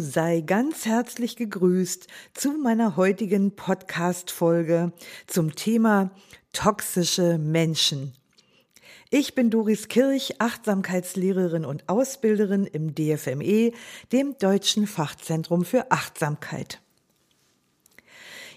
sei 0.00 0.40
ganz 0.40 0.86
herzlich 0.86 1.36
gegrüßt 1.36 2.06
zu 2.34 2.52
meiner 2.52 2.96
heutigen 2.96 3.54
Podcast-Folge 3.56 4.92
zum 5.26 5.54
Thema 5.54 6.10
toxische 6.52 7.38
Menschen. 7.38 8.12
Ich 9.10 9.34
bin 9.34 9.50
Doris 9.50 9.88
Kirch, 9.88 10.40
Achtsamkeitslehrerin 10.40 11.64
und 11.64 11.88
Ausbilderin 11.88 12.66
im 12.66 12.94
DFME, 12.94 13.72
dem 14.12 14.36
Deutschen 14.38 14.86
Fachzentrum 14.86 15.64
für 15.64 15.90
Achtsamkeit. 15.90 16.80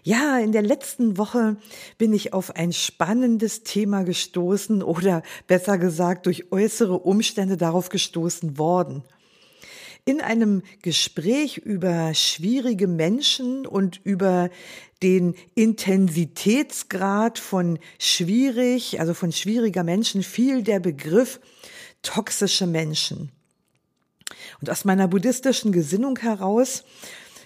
Ja, 0.04 0.40
in 0.40 0.52
der 0.52 0.64
letzten 0.64 1.18
Woche 1.18 1.58
bin 1.98 2.12
ich 2.14 2.34
auf 2.34 2.56
ein 2.56 2.74
spannendes 2.74 3.64
Thema 3.64 4.04
gestoßen 4.04 4.82
oder 4.82 5.22
besser 5.48 5.78
gesagt 5.78 6.26
durch 6.26 6.52
äußere 6.52 6.98
Umstände 6.98 7.56
darauf 7.56 7.90
gestoßen 7.90 8.58
worden 8.58 9.04
in 10.06 10.22
einem 10.22 10.64
Gespräch 10.82 11.58
über 11.58 12.14
schwierige 12.14 12.88
Menschen 12.88 13.66
und 13.66 14.00
über 14.04 14.50
den 15.04 15.36
Intensitätsgrad 15.56 17.40
von 17.40 17.80
schwierig, 18.00 19.00
also 19.00 19.14
von 19.14 19.32
schwieriger 19.32 19.84
Menschen, 19.84 20.24
fiel 20.24 20.64
der 20.64 20.80
Begriff 20.80 21.40
toxische 22.02 22.68
Menschen. 22.68 23.32
Und 24.60 24.70
aus 24.70 24.86
meiner 24.86 25.08
buddhistischen 25.08 25.72
Gesinnung 25.72 26.18
heraus 26.20 26.84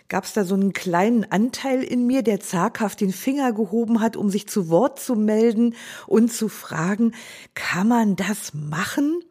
gab 0.07 0.25
es 0.25 0.33
da 0.33 0.43
so 0.43 0.53
einen 0.53 0.73
kleinen 0.73 1.29
Anteil 1.31 1.83
in 1.83 2.05
mir, 2.05 2.21
der 2.21 2.39
zaghaft 2.39 3.01
den 3.01 3.11
Finger 3.11 3.53
gehoben 3.53 4.01
hat, 4.01 4.15
um 4.15 4.29
sich 4.29 4.47
zu 4.47 4.69
Wort 4.69 4.99
zu 4.99 5.15
melden 5.15 5.75
und 6.07 6.31
zu 6.31 6.47
fragen, 6.47 7.13
kann 7.53 7.87
man 7.87 8.15
das 8.15 8.53
machen? 8.53 9.21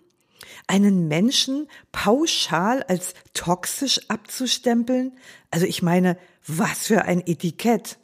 Einen 0.67 1.09
Menschen 1.09 1.69
pauschal 1.93 2.83
als 2.85 3.15
toxisch 3.35 4.01
abzustempeln? 4.09 5.13
Also 5.51 5.67
ich 5.67 5.83
meine, 5.83 6.17
was 6.47 6.87
für 6.87 7.03
ein 7.03 7.21
Etikett. 7.27 7.99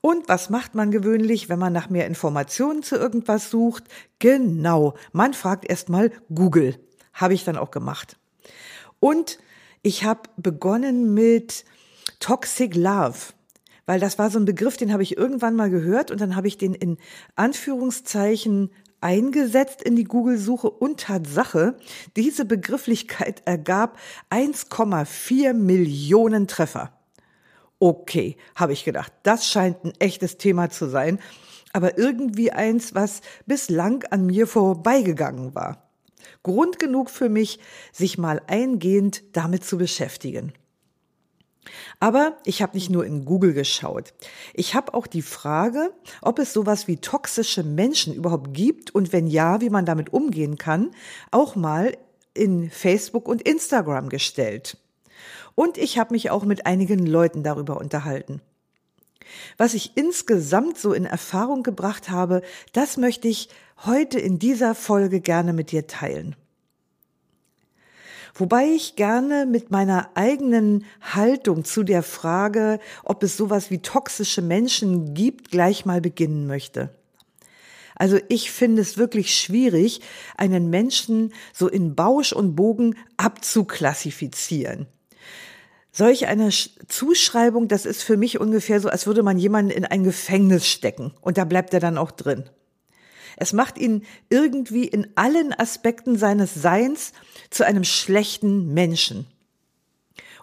Und 0.00 0.28
was 0.28 0.48
macht 0.48 0.74
man 0.74 0.90
gewöhnlich, 0.90 1.48
wenn 1.48 1.58
man 1.58 1.72
nach 1.72 1.90
mehr 1.90 2.06
Informationen 2.06 2.82
zu 2.82 2.96
irgendwas 2.96 3.50
sucht? 3.50 3.84
Genau, 4.18 4.94
man 5.12 5.34
fragt 5.34 5.68
erstmal 5.68 6.10
Google. 6.34 6.78
Habe 7.12 7.34
ich 7.34 7.44
dann 7.44 7.58
auch 7.58 7.70
gemacht. 7.70 8.16
Und 8.98 9.38
ich 9.82 10.04
habe 10.04 10.22
begonnen 10.36 11.12
mit 11.12 11.64
Toxic 12.18 12.74
Love, 12.74 13.18
weil 13.86 13.98
das 13.98 14.18
war 14.18 14.30
so 14.30 14.38
ein 14.38 14.44
Begriff, 14.44 14.76
den 14.76 14.92
habe 14.92 15.02
ich 15.02 15.16
irgendwann 15.16 15.56
mal 15.56 15.70
gehört 15.70 16.10
und 16.10 16.20
dann 16.20 16.36
habe 16.36 16.48
ich 16.48 16.58
den 16.58 16.74
in 16.74 16.98
Anführungszeichen 17.34 18.70
eingesetzt 19.00 19.82
in 19.82 19.96
die 19.96 20.04
Google-Suche 20.04 20.70
und 20.70 21.00
Tatsache, 21.00 21.76
diese 22.16 22.44
Begrifflichkeit 22.44 23.42
ergab 23.44 23.98
1,4 24.30 25.52
Millionen 25.52 26.46
Treffer. 26.46 26.92
Okay, 27.78 28.36
habe 28.54 28.72
ich 28.72 28.84
gedacht, 28.84 29.12
das 29.22 29.48
scheint 29.48 29.84
ein 29.84 29.92
echtes 29.98 30.36
Thema 30.36 30.70
zu 30.70 30.86
sein, 30.86 31.18
aber 31.72 31.98
irgendwie 31.98 32.52
eins, 32.52 32.94
was 32.94 33.22
bislang 33.46 34.04
an 34.10 34.26
mir 34.26 34.46
vorbeigegangen 34.46 35.54
war. 35.54 35.88
Grund 36.42 36.78
genug 36.78 37.10
für 37.10 37.28
mich, 37.28 37.58
sich 37.92 38.18
mal 38.18 38.42
eingehend 38.46 39.22
damit 39.32 39.64
zu 39.64 39.78
beschäftigen. 39.78 40.52
Aber 41.98 42.36
ich 42.44 42.62
habe 42.62 42.74
nicht 42.74 42.90
nur 42.90 43.04
in 43.04 43.24
Google 43.24 43.52
geschaut. 43.52 44.14
Ich 44.54 44.74
habe 44.74 44.94
auch 44.94 45.06
die 45.06 45.22
Frage, 45.22 45.92
ob 46.22 46.38
es 46.38 46.52
sowas 46.52 46.88
wie 46.88 46.96
toxische 46.96 47.62
Menschen 47.62 48.14
überhaupt 48.14 48.54
gibt 48.54 48.94
und 48.94 49.12
wenn 49.12 49.26
ja, 49.26 49.60
wie 49.60 49.70
man 49.70 49.84
damit 49.84 50.12
umgehen 50.12 50.56
kann, 50.56 50.90
auch 51.30 51.56
mal 51.56 51.96
in 52.34 52.70
Facebook 52.70 53.28
und 53.28 53.42
Instagram 53.42 54.08
gestellt. 54.08 54.78
Und 55.54 55.76
ich 55.76 55.98
habe 55.98 56.14
mich 56.14 56.30
auch 56.30 56.44
mit 56.44 56.64
einigen 56.66 57.04
Leuten 57.04 57.42
darüber 57.42 57.78
unterhalten. 57.78 58.40
Was 59.58 59.74
ich 59.74 59.96
insgesamt 59.96 60.78
so 60.78 60.92
in 60.92 61.04
Erfahrung 61.04 61.62
gebracht 61.62 62.08
habe, 62.08 62.42
das 62.72 62.96
möchte 62.96 63.28
ich 63.28 63.48
heute 63.84 64.18
in 64.18 64.38
dieser 64.38 64.74
Folge 64.74 65.20
gerne 65.20 65.52
mit 65.52 65.70
dir 65.70 65.86
teilen. 65.86 66.36
Wobei 68.40 68.68
ich 68.68 68.96
gerne 68.96 69.44
mit 69.44 69.70
meiner 69.70 70.08
eigenen 70.14 70.86
Haltung 71.02 71.62
zu 71.62 71.82
der 71.82 72.02
Frage, 72.02 72.80
ob 73.04 73.22
es 73.22 73.36
sowas 73.36 73.70
wie 73.70 73.82
toxische 73.82 74.40
Menschen 74.40 75.12
gibt, 75.12 75.50
gleich 75.50 75.84
mal 75.84 76.00
beginnen 76.00 76.46
möchte. 76.46 76.88
Also 77.96 78.18
ich 78.28 78.50
finde 78.50 78.80
es 78.80 78.96
wirklich 78.96 79.34
schwierig, 79.38 80.00
einen 80.38 80.70
Menschen 80.70 81.34
so 81.52 81.68
in 81.68 81.94
Bausch 81.94 82.32
und 82.32 82.56
Bogen 82.56 82.96
abzuklassifizieren. 83.18 84.86
Solch 85.92 86.26
eine 86.26 86.48
Zuschreibung, 86.88 87.68
das 87.68 87.84
ist 87.84 88.02
für 88.02 88.16
mich 88.16 88.40
ungefähr 88.40 88.80
so, 88.80 88.88
als 88.88 89.06
würde 89.06 89.22
man 89.22 89.36
jemanden 89.36 89.70
in 89.70 89.84
ein 89.84 90.02
Gefängnis 90.02 90.66
stecken 90.66 91.12
und 91.20 91.36
da 91.36 91.44
bleibt 91.44 91.74
er 91.74 91.80
dann 91.80 91.98
auch 91.98 92.10
drin. 92.10 92.44
Es 93.40 93.54
macht 93.54 93.78
ihn 93.78 94.04
irgendwie 94.28 94.86
in 94.86 95.08
allen 95.14 95.58
Aspekten 95.58 96.18
seines 96.18 96.54
Seins 96.54 97.12
zu 97.48 97.64
einem 97.64 97.84
schlechten 97.84 98.74
Menschen. 98.74 99.26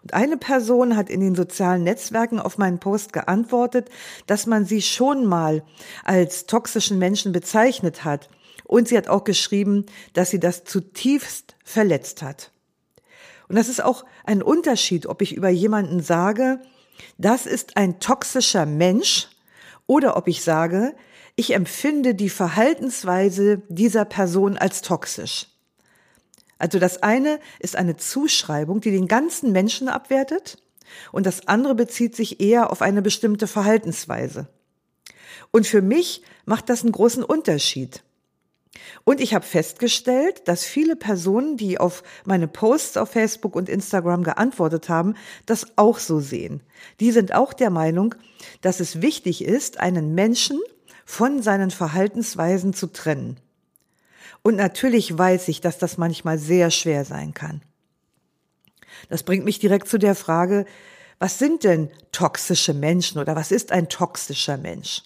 Und 0.01 0.15
eine 0.15 0.35
Person 0.35 0.97
hat 0.97 1.09
in 1.09 1.19
den 1.19 1.35
sozialen 1.35 1.83
Netzwerken 1.83 2.39
auf 2.39 2.57
meinen 2.57 2.79
Post 2.79 3.13
geantwortet, 3.13 3.89
dass 4.25 4.47
man 4.47 4.65
sie 4.65 4.81
schon 4.81 5.25
mal 5.27 5.63
als 6.05 6.47
toxischen 6.47 6.97
Menschen 6.97 7.31
bezeichnet 7.33 8.03
hat. 8.03 8.29
Und 8.63 8.87
sie 8.87 8.97
hat 8.97 9.09
auch 9.09 9.23
geschrieben, 9.23 9.85
dass 10.13 10.31
sie 10.31 10.39
das 10.39 10.63
zutiefst 10.63 11.55
verletzt 11.63 12.23
hat. 12.23 12.51
Und 13.47 13.57
das 13.57 13.69
ist 13.69 13.83
auch 13.83 14.05
ein 14.25 14.41
Unterschied, 14.41 15.05
ob 15.05 15.21
ich 15.21 15.35
über 15.35 15.49
jemanden 15.49 16.01
sage, 16.01 16.61
das 17.19 17.45
ist 17.45 17.77
ein 17.77 17.99
toxischer 17.99 18.65
Mensch 18.65 19.29
oder 19.85 20.17
ob 20.17 20.27
ich 20.27 20.43
sage, 20.43 20.95
ich 21.37 21.53
empfinde 21.53 22.15
die 22.15 22.29
Verhaltensweise 22.29 23.61
dieser 23.69 24.05
Person 24.05 24.57
als 24.57 24.81
toxisch. 24.81 25.45
Also 26.57 26.79
das 26.79 27.03
eine 27.03 27.39
ist 27.59 27.75
eine 27.75 27.95
Zuschreibung, 27.95 28.81
die 28.81 28.89
den 28.89 29.07
ganzen 29.07 29.51
Menschen 29.51 29.87
abwertet 29.87 30.57
und 31.11 31.27
das 31.27 31.47
andere 31.47 31.75
bezieht 31.75 32.15
sich 32.15 32.41
eher 32.41 32.71
auf 32.71 32.81
eine 32.81 33.03
bestimmte 33.03 33.45
Verhaltensweise. 33.45 34.47
Und 35.51 35.67
für 35.67 35.83
mich 35.83 36.23
macht 36.45 36.69
das 36.69 36.81
einen 36.81 36.91
großen 36.91 37.23
Unterschied. 37.23 38.03
Und 39.03 39.21
ich 39.21 39.35
habe 39.35 39.45
festgestellt, 39.45 40.47
dass 40.47 40.63
viele 40.63 40.95
Personen, 40.95 41.55
die 41.55 41.79
auf 41.79 42.03
meine 42.25 42.47
Posts 42.47 42.97
auf 42.97 43.11
Facebook 43.11 43.55
und 43.55 43.69
Instagram 43.69 44.23
geantwortet 44.23 44.89
haben, 44.89 45.13
das 45.45 45.67
auch 45.77 45.99
so 45.99 46.19
sehen. 46.19 46.61
Die 46.99 47.11
sind 47.11 47.35
auch 47.35 47.53
der 47.53 47.69
Meinung, 47.69 48.15
dass 48.61 48.79
es 48.79 49.01
wichtig 49.01 49.43
ist, 49.43 49.79
einen 49.79 50.15
Menschen 50.15 50.59
von 51.07 51.41
seinen 51.41 51.71
Verhaltensweisen 51.71 52.73
zu 52.73 52.87
trennen. 52.87 53.39
Und 54.43 54.57
natürlich 54.57 55.17
weiß 55.17 55.47
ich, 55.47 55.61
dass 55.61 55.77
das 55.77 55.97
manchmal 55.97 56.37
sehr 56.37 56.69
schwer 56.69 57.05
sein 57.05 57.33
kann. 57.33 57.61
Das 59.09 59.23
bringt 59.23 59.45
mich 59.45 59.57
direkt 59.57 59.87
zu 59.87 59.97
der 59.97 60.15
Frage, 60.15 60.65
was 61.17 61.39
sind 61.39 61.63
denn 61.63 61.89
toxische 62.11 62.73
Menschen 62.73 63.19
oder 63.19 63.37
was 63.37 63.51
ist 63.51 63.71
ein 63.71 63.87
toxischer 63.87 64.57
Mensch? 64.57 65.03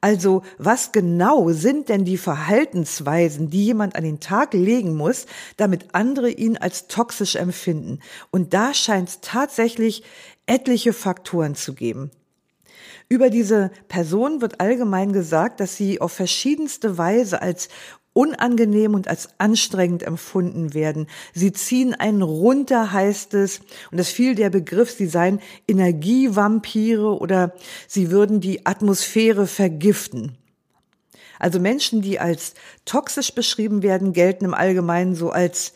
Also 0.00 0.42
was 0.58 0.90
genau 0.90 1.50
sind 1.50 1.88
denn 1.88 2.04
die 2.04 2.18
Verhaltensweisen, 2.18 3.50
die 3.50 3.66
jemand 3.66 3.94
an 3.94 4.02
den 4.02 4.18
Tag 4.18 4.52
legen 4.52 4.96
muss, 4.96 5.26
damit 5.56 5.94
andere 5.94 6.30
ihn 6.30 6.56
als 6.56 6.88
toxisch 6.88 7.36
empfinden? 7.36 8.00
Und 8.30 8.52
da 8.52 8.74
scheint 8.74 9.08
es 9.08 9.20
tatsächlich 9.20 10.02
etliche 10.46 10.92
Faktoren 10.92 11.54
zu 11.54 11.74
geben. 11.74 12.10
Über 13.08 13.30
diese 13.30 13.70
Person 13.88 14.42
wird 14.42 14.60
allgemein 14.60 15.12
gesagt, 15.12 15.60
dass 15.60 15.76
sie 15.76 16.00
auf 16.00 16.12
verschiedenste 16.12 16.98
Weise 16.98 17.40
als 17.40 17.68
unangenehm 18.12 18.94
und 18.94 19.08
als 19.08 19.28
anstrengend 19.38 20.02
empfunden 20.02 20.74
werden. 20.74 21.06
Sie 21.32 21.52
ziehen 21.52 21.94
einen 21.94 22.22
runter, 22.22 22.92
heißt 22.92 23.32
es, 23.34 23.60
und 23.92 23.98
es 23.98 24.08
fiel 24.08 24.34
der 24.34 24.50
Begriff, 24.50 24.90
sie 24.90 25.06
seien 25.06 25.40
Energievampire 25.68 27.16
oder 27.18 27.54
sie 27.86 28.10
würden 28.10 28.40
die 28.40 28.66
Atmosphäre 28.66 29.46
vergiften. 29.46 30.36
Also 31.38 31.60
Menschen, 31.60 32.02
die 32.02 32.18
als 32.18 32.54
toxisch 32.84 33.32
beschrieben 33.32 33.82
werden, 33.82 34.12
gelten 34.12 34.44
im 34.44 34.54
Allgemeinen 34.54 35.14
so 35.14 35.30
als 35.30 35.72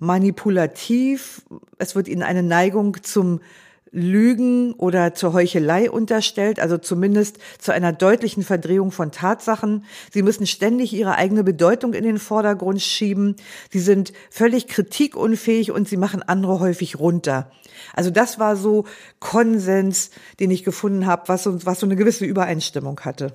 manipulativ, 0.00 1.42
es 1.78 1.94
wird 1.94 2.08
ihnen 2.08 2.22
eine 2.24 2.42
Neigung 2.42 3.02
zum 3.02 3.40
Lügen 3.90 4.74
oder 4.74 5.14
zur 5.14 5.32
Heuchelei 5.32 5.90
unterstellt, 5.90 6.60
also 6.60 6.78
zumindest 6.78 7.38
zu 7.58 7.72
einer 7.72 7.92
deutlichen 7.92 8.42
Verdrehung 8.42 8.90
von 8.90 9.12
Tatsachen. 9.12 9.84
Sie 10.12 10.22
müssen 10.22 10.46
ständig 10.46 10.92
ihre 10.92 11.14
eigene 11.14 11.44
Bedeutung 11.44 11.94
in 11.94 12.04
den 12.04 12.18
Vordergrund 12.18 12.82
schieben. 12.82 13.36
Sie 13.70 13.80
sind 13.80 14.12
völlig 14.30 14.68
kritikunfähig 14.68 15.70
und 15.70 15.88
sie 15.88 15.96
machen 15.96 16.22
andere 16.22 16.60
häufig 16.60 16.98
runter. 16.98 17.50
Also 17.94 18.10
das 18.10 18.38
war 18.38 18.56
so 18.56 18.84
Konsens, 19.20 20.10
den 20.40 20.50
ich 20.50 20.64
gefunden 20.64 21.06
habe, 21.06 21.28
was 21.28 21.44
so, 21.44 21.64
was 21.64 21.80
so 21.80 21.86
eine 21.86 21.96
gewisse 21.96 22.24
Übereinstimmung 22.24 23.00
hatte. 23.00 23.34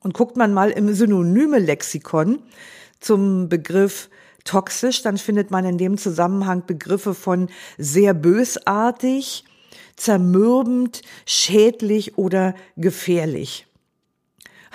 Und 0.00 0.14
guckt 0.14 0.36
man 0.36 0.52
mal 0.52 0.70
im 0.70 0.92
synonyme 0.94 1.58
Lexikon 1.58 2.40
zum 3.00 3.48
Begriff 3.48 4.08
toxisch, 4.44 5.02
dann 5.02 5.18
findet 5.18 5.50
man 5.50 5.64
in 5.64 5.78
dem 5.78 5.98
Zusammenhang 5.98 6.64
Begriffe 6.66 7.14
von 7.14 7.48
sehr 7.78 8.14
bösartig, 8.14 9.44
zermürbend, 9.96 11.02
schädlich 11.26 12.18
oder 12.18 12.54
gefährlich. 12.76 13.66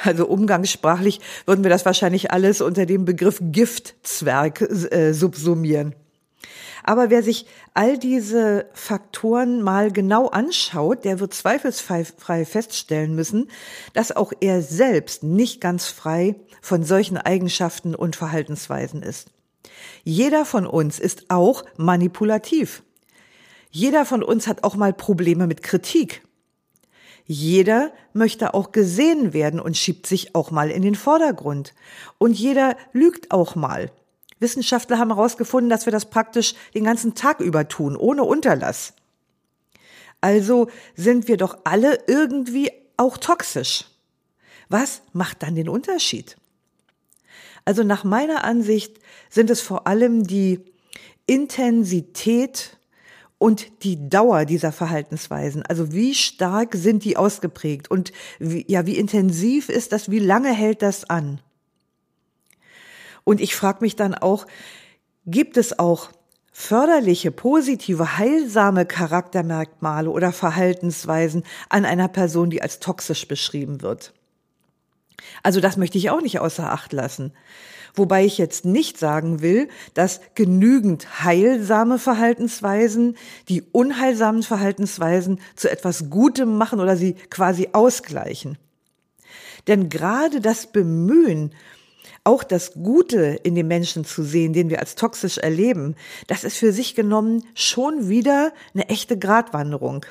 Also 0.04 0.28
umgangssprachlich 0.28 1.20
würden 1.46 1.64
wir 1.64 1.72
das 1.72 1.86
wahrscheinlich 1.86 2.32
alles 2.32 2.62
unter 2.62 2.86
dem 2.86 3.06
Begriff 3.06 3.40
Giftzwerg 3.42 4.62
äh, 4.62 5.14
subsumieren. 5.14 5.96
Aber 6.84 7.10
wer 7.10 7.22
sich 7.22 7.48
all 7.74 7.98
diese 7.98 8.68
Faktoren 8.74 9.62
mal 9.62 9.92
genau 9.92 10.28
anschaut, 10.28 11.04
der 11.04 11.20
wird 11.20 11.34
zweifelsfrei 11.34 12.46
feststellen 12.46 13.14
müssen, 13.14 13.50
dass 13.94 14.16
auch 14.16 14.32
er 14.40 14.62
selbst 14.62 15.24
nicht 15.24 15.60
ganz 15.60 15.88
frei 15.88 16.36
von 16.62 16.84
solchen 16.84 17.18
Eigenschaften 17.18 17.94
und 17.94 18.16
Verhaltensweisen 18.16 19.04
ist. 19.04 19.32
Jeder 20.04 20.46
von 20.46 20.66
uns 20.66 21.00
ist 21.00 21.30
auch 21.30 21.64
manipulativ. 21.78 22.84
Jeder 23.70 24.06
von 24.06 24.24
uns 24.24 24.48
hat 24.48 24.64
auch 24.64 24.76
mal 24.76 24.94
Probleme 24.94 25.48
mit 25.48 25.64
Kritik. 25.64 26.24
Jeder 27.26 27.92
möchte 28.14 28.54
auch 28.54 28.72
gesehen 28.72 29.34
werden 29.34 29.60
und 29.60 29.76
schiebt 29.76 30.08
sich 30.08 30.34
auch 30.34 30.50
mal 30.50 30.72
in 30.72 30.82
den 30.82 30.96
Vordergrund. 30.96 31.74
Und 32.18 32.40
jeder 32.40 32.78
lügt 32.94 33.32
auch 33.32 33.56
mal. 33.56 33.92
Wissenschaftler 34.40 34.98
haben 34.98 35.14
herausgefunden, 35.14 35.70
dass 35.70 35.86
wir 35.86 35.92
das 35.92 36.10
praktisch 36.10 36.56
den 36.74 36.86
ganzen 36.86 37.16
Tag 37.16 37.42
über 37.42 37.68
tun, 37.68 37.98
ohne 37.98 38.24
Unterlass. 38.24 38.94
Also 40.22 40.70
sind 40.96 41.28
wir 41.28 41.38
doch 41.38 41.58
alle 41.64 42.00
irgendwie 42.08 42.72
auch 42.96 43.18
toxisch. 43.18 43.86
Was 44.70 45.02
macht 45.14 45.44
dann 45.44 45.56
den 45.56 45.70
Unterschied? 45.70 46.38
Also 47.68 47.84
nach 47.84 48.06
meiner 48.06 48.46
Ansicht 48.46 48.98
sind 49.30 49.50
es 49.50 49.60
vor 49.60 49.88
allem 49.88 50.24
die 50.24 50.62
Intensität 51.26 52.78
und 53.40 53.84
die 53.84 54.08
Dauer 54.08 54.46
dieser 54.46 54.72
Verhaltensweisen. 54.72 55.64
Also 55.64 55.92
wie 55.92 56.16
stark 56.16 56.76
sind 56.76 57.04
die 57.04 57.18
ausgeprägt 57.18 57.92
und 57.92 58.14
wie, 58.40 58.64
ja, 58.70 58.86
wie 58.86 58.98
intensiv 58.98 59.68
ist 59.68 59.92
das, 59.92 60.10
wie 60.10 60.20
lange 60.20 60.54
hält 60.54 60.82
das 60.82 61.10
an? 61.10 61.42
Und 63.26 63.42
ich 63.42 63.54
frage 63.54 63.80
mich 63.82 63.98
dann 63.98 64.16
auch, 64.16 64.48
gibt 65.26 65.58
es 65.58 65.78
auch 65.78 66.12
förderliche, 66.54 67.32
positive, 67.32 68.18
heilsame 68.18 68.86
Charaktermerkmale 68.86 70.10
oder 70.10 70.32
Verhaltensweisen 70.32 71.44
an 71.68 71.84
einer 71.84 72.08
Person, 72.08 72.50
die 72.50 72.62
als 72.62 72.80
toxisch 72.80 73.28
beschrieben 73.28 73.82
wird? 73.82 74.14
Also 75.44 75.60
das 75.60 75.78
möchte 75.78 75.98
ich 75.98 76.10
auch 76.10 76.22
nicht 76.22 76.40
außer 76.40 76.72
Acht 76.72 76.94
lassen. 76.94 77.34
Wobei 77.96 78.26
ich 78.26 78.38
jetzt 78.38 78.64
nicht 78.64 79.00
sagen 79.00 79.42
will, 79.42 79.70
dass 79.96 80.22
genügend 80.36 81.24
heilsame 81.24 81.98
Verhaltensweisen 81.98 83.18
die 83.50 83.64
unheilsamen 83.64 84.44
Verhaltensweisen 84.44 85.40
zu 85.56 85.70
etwas 85.72 86.10
Gutem 86.12 86.58
machen 86.58 86.80
oder 86.80 86.96
sie 86.96 87.14
quasi 87.32 87.70
ausgleichen. 87.74 88.60
Denn 89.66 89.90
gerade 89.90 90.42
das 90.42 90.68
Bemühen, 90.68 91.54
auch 92.24 92.44
das 92.44 92.74
Gute 92.74 93.40
in 93.44 93.56
dem 93.56 93.68
Menschen 93.68 94.06
zu 94.06 94.22
sehen, 94.24 94.54
den 94.54 94.70
wir 94.70 94.80
als 94.80 94.96
toxisch 94.96 95.38
erleben, 95.38 95.96
das 96.28 96.44
ist 96.44 96.58
für 96.58 96.72
sich 96.72 96.94
genommen 96.94 97.44
schon 97.56 98.10
wieder 98.10 98.54
eine 98.74 98.90
echte 98.90 99.18
Gratwanderung. 99.18 100.06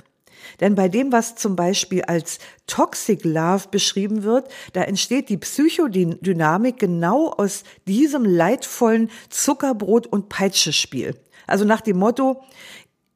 Denn 0.61 0.75
bei 0.75 0.89
dem, 0.89 1.13
was 1.13 1.37
zum 1.37 1.57
Beispiel 1.57 2.03
als 2.03 2.39
Toxic 2.67 3.25
Love 3.25 3.69
beschrieben 3.71 4.23
wird, 4.23 4.49
da 4.73 4.83
entsteht 4.83 5.29
die 5.29 5.37
Psychodynamik 5.37 6.79
genau 6.79 7.31
aus 7.31 7.65
diesem 7.87 8.25
leidvollen 8.25 9.11
Zuckerbrot- 9.31 10.07
und 10.07 10.29
Peitschespiel. 10.29 11.17
Also 11.47 11.65
nach 11.65 11.81
dem 11.81 11.99
Motto, 11.99 12.43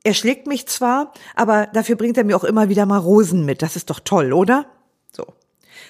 er 0.03 0.15
schlägt 0.15 0.47
mich 0.47 0.67
zwar, 0.67 1.13
aber 1.35 1.67
dafür 1.67 1.97
bringt 1.97 2.17
er 2.17 2.25
mir 2.25 2.37
auch 2.37 2.45
immer 2.45 2.69
wieder 2.69 2.87
mal 2.87 2.99
Rosen 2.99 3.45
mit. 3.45 3.63
Das 3.63 3.77
ist 3.77 3.91
doch 3.91 4.01
toll, 4.01 4.33
oder? 4.33 4.67
So. 5.13 5.27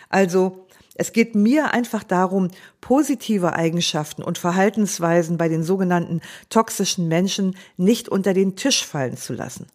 Also, 0.09 0.67
es 0.95 1.13
geht 1.13 1.35
mir 1.35 1.73
einfach 1.73 2.03
darum, 2.03 2.49
positive 2.81 3.55
Eigenschaften 3.55 4.23
und 4.23 4.37
Verhaltensweisen 4.37 5.39
bei 5.39 5.49
den 5.49 5.63
sogenannten 5.63 6.21
toxischen 6.49 7.09
Menschen 7.09 7.57
nicht 7.77 8.09
unter 8.09 8.35
den 8.35 8.57
Tisch 8.57 8.85
fallen 8.85 9.17
zu 9.17 9.33
lassen. 9.33 9.67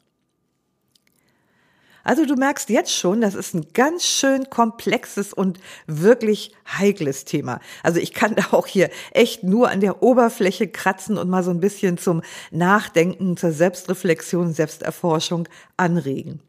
Also 2.06 2.26
du 2.26 2.36
merkst 2.36 2.70
jetzt 2.70 2.94
schon, 2.94 3.20
das 3.20 3.34
ist 3.34 3.56
ein 3.56 3.66
ganz 3.74 4.06
schön 4.06 4.50
komplexes 4.50 5.34
und 5.34 5.60
wirklich 5.88 6.54
heikles 6.66 7.26
Thema. 7.26 7.60
Also 7.84 8.00
ich 8.00 8.14
kann 8.14 8.36
da 8.36 8.52
auch 8.52 8.68
hier 8.68 8.90
echt 9.12 9.44
nur 9.44 9.70
an 9.70 9.82
der 9.82 10.02
Oberfläche 10.02 10.68
kratzen 10.68 11.18
und 11.18 11.30
mal 11.30 11.44
so 11.44 11.52
ein 11.52 11.60
bisschen 11.60 11.98
zum 11.98 12.22
Nachdenken, 12.52 13.36
zur 13.36 13.52
Selbstreflexion, 13.52 14.54
Selbsterforschung 14.54 15.50
anregen. 15.76 16.40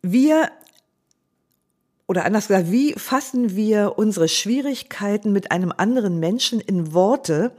Wir 0.00 0.50
oder 2.06 2.26
anders 2.26 2.48
gesagt, 2.48 2.70
wie 2.70 2.92
fassen 2.92 3.56
wir 3.56 3.94
unsere 3.96 4.28
Schwierigkeiten 4.28 5.32
mit 5.32 5.50
einem 5.50 5.72
anderen 5.74 6.20
Menschen 6.20 6.60
in 6.60 6.92
Worte, 6.92 7.50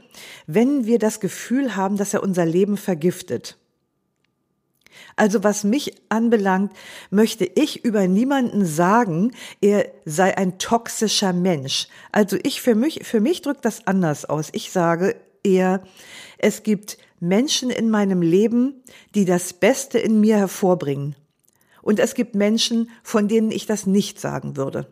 wenn 0.46 0.86
wir 0.86 0.98
das 0.98 1.20
Gefühl 1.20 1.76
haben, 1.76 1.96
dass 1.96 2.14
er 2.14 2.22
unser 2.22 2.46
Leben 2.46 2.76
vergiftet? 2.76 3.58
Also 5.16 5.42
was 5.42 5.64
mich 5.64 5.94
anbelangt, 6.10 6.72
möchte 7.10 7.50
ich 7.54 7.84
über 7.84 8.06
niemanden 8.06 8.66
sagen, 8.66 9.32
er 9.62 9.90
sei 10.04 10.36
ein 10.36 10.58
toxischer 10.58 11.32
Mensch. 11.32 11.88
Also 12.12 12.36
ich 12.42 12.60
für 12.60 12.74
mich, 12.74 13.06
für 13.06 13.20
mich 13.20 13.40
drückt 13.40 13.64
das 13.64 13.86
anders 13.86 14.26
aus. 14.26 14.50
Ich 14.52 14.70
sage 14.70 15.16
eher, 15.42 15.82
es 16.36 16.62
gibt 16.62 16.98
Menschen 17.18 17.70
in 17.70 17.88
meinem 17.88 18.20
Leben, 18.20 18.82
die 19.14 19.24
das 19.24 19.54
Beste 19.54 19.98
in 19.98 20.20
mir 20.20 20.36
hervorbringen. 20.36 21.16
Und 21.80 21.98
es 21.98 22.14
gibt 22.14 22.34
Menschen, 22.34 22.90
von 23.02 23.26
denen 23.26 23.50
ich 23.50 23.64
das 23.64 23.86
nicht 23.86 24.20
sagen 24.20 24.56
würde. 24.56 24.86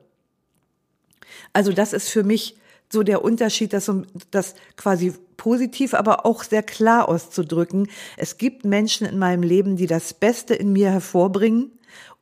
Also 1.53 1.73
das 1.73 1.93
ist 1.93 2.09
für 2.09 2.23
mich 2.23 2.57
so 2.95 3.03
der 3.03 3.23
Unterschied, 3.23 3.75
das, 3.75 3.91
das 4.31 4.55
quasi 4.77 5.13
positiv, 5.37 5.93
aber 5.93 6.25
auch 6.25 6.43
sehr 6.43 6.63
klar 6.63 7.09
auszudrücken. 7.09 7.89
Es 8.17 8.39
gibt 8.39 8.65
Menschen 8.65 9.07
in 9.07 9.19
meinem 9.19 9.43
Leben, 9.43 9.77
die 9.77 9.87
das 9.87 10.15
Beste 10.15 10.55
in 10.55 10.73
mir 10.73 10.91
hervorbringen 10.91 11.73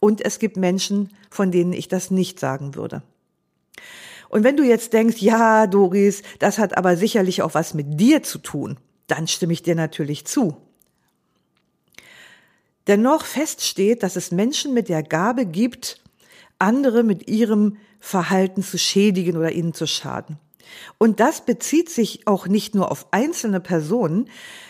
und 0.00 0.20
es 0.24 0.40
gibt 0.40 0.56
Menschen, 0.56 1.10
von 1.30 1.52
denen 1.52 1.72
ich 1.72 1.86
das 1.86 2.10
nicht 2.10 2.40
sagen 2.40 2.74
würde. 2.74 3.02
Und 4.28 4.44
wenn 4.44 4.56
du 4.56 4.64
jetzt 4.64 4.94
denkst, 4.94 5.18
ja, 5.18 5.66
Doris, 5.66 6.22
das 6.38 6.58
hat 6.58 6.76
aber 6.76 6.96
sicherlich 6.96 7.42
auch 7.42 7.54
was 7.54 7.74
mit 7.74 8.00
dir 8.00 8.22
zu 8.22 8.38
tun, 8.38 8.78
dann 9.06 9.28
stimme 9.28 9.52
ich 9.52 9.62
dir 9.62 9.74
natürlich 9.74 10.24
zu. 10.24 10.56
Dennoch 12.86 13.26
feststeht, 13.26 14.02
dass 14.02 14.16
es 14.16 14.32
Menschen 14.32 14.74
mit 14.74 14.88
der 14.88 15.02
Gabe 15.02 15.46
gibt, 15.46 16.02
andere 16.58 17.02
mit 17.02 17.28
ihrem 17.28 17.76
Verhalten 18.00 18.62
zu 18.62 18.78
schädigen 18.78 19.36
oder 19.36 19.52
ihnen 19.52 19.74
zu 19.74 19.86
schaden. 19.86 20.38
Und 20.98 21.20
das 21.20 21.44
bezieht 21.44 21.90
sich 21.90 22.26
auch 22.26 22.46
nicht 22.46 22.74
nur 22.74 22.90
auf 22.90 23.06
einzelne 23.10 23.60
Personen. 23.60 24.28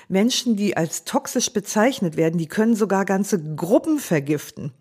Menschen, 0.08 0.56
die 0.56 0.76
als 0.76 1.04
toxisch 1.04 1.52
bezeichnet 1.52 2.16
werden, 2.16 2.38
die 2.38 2.48
können 2.48 2.74
sogar 2.76 3.04
ganze 3.04 3.42
Gruppen 3.54 3.98
vergiften. 3.98 4.72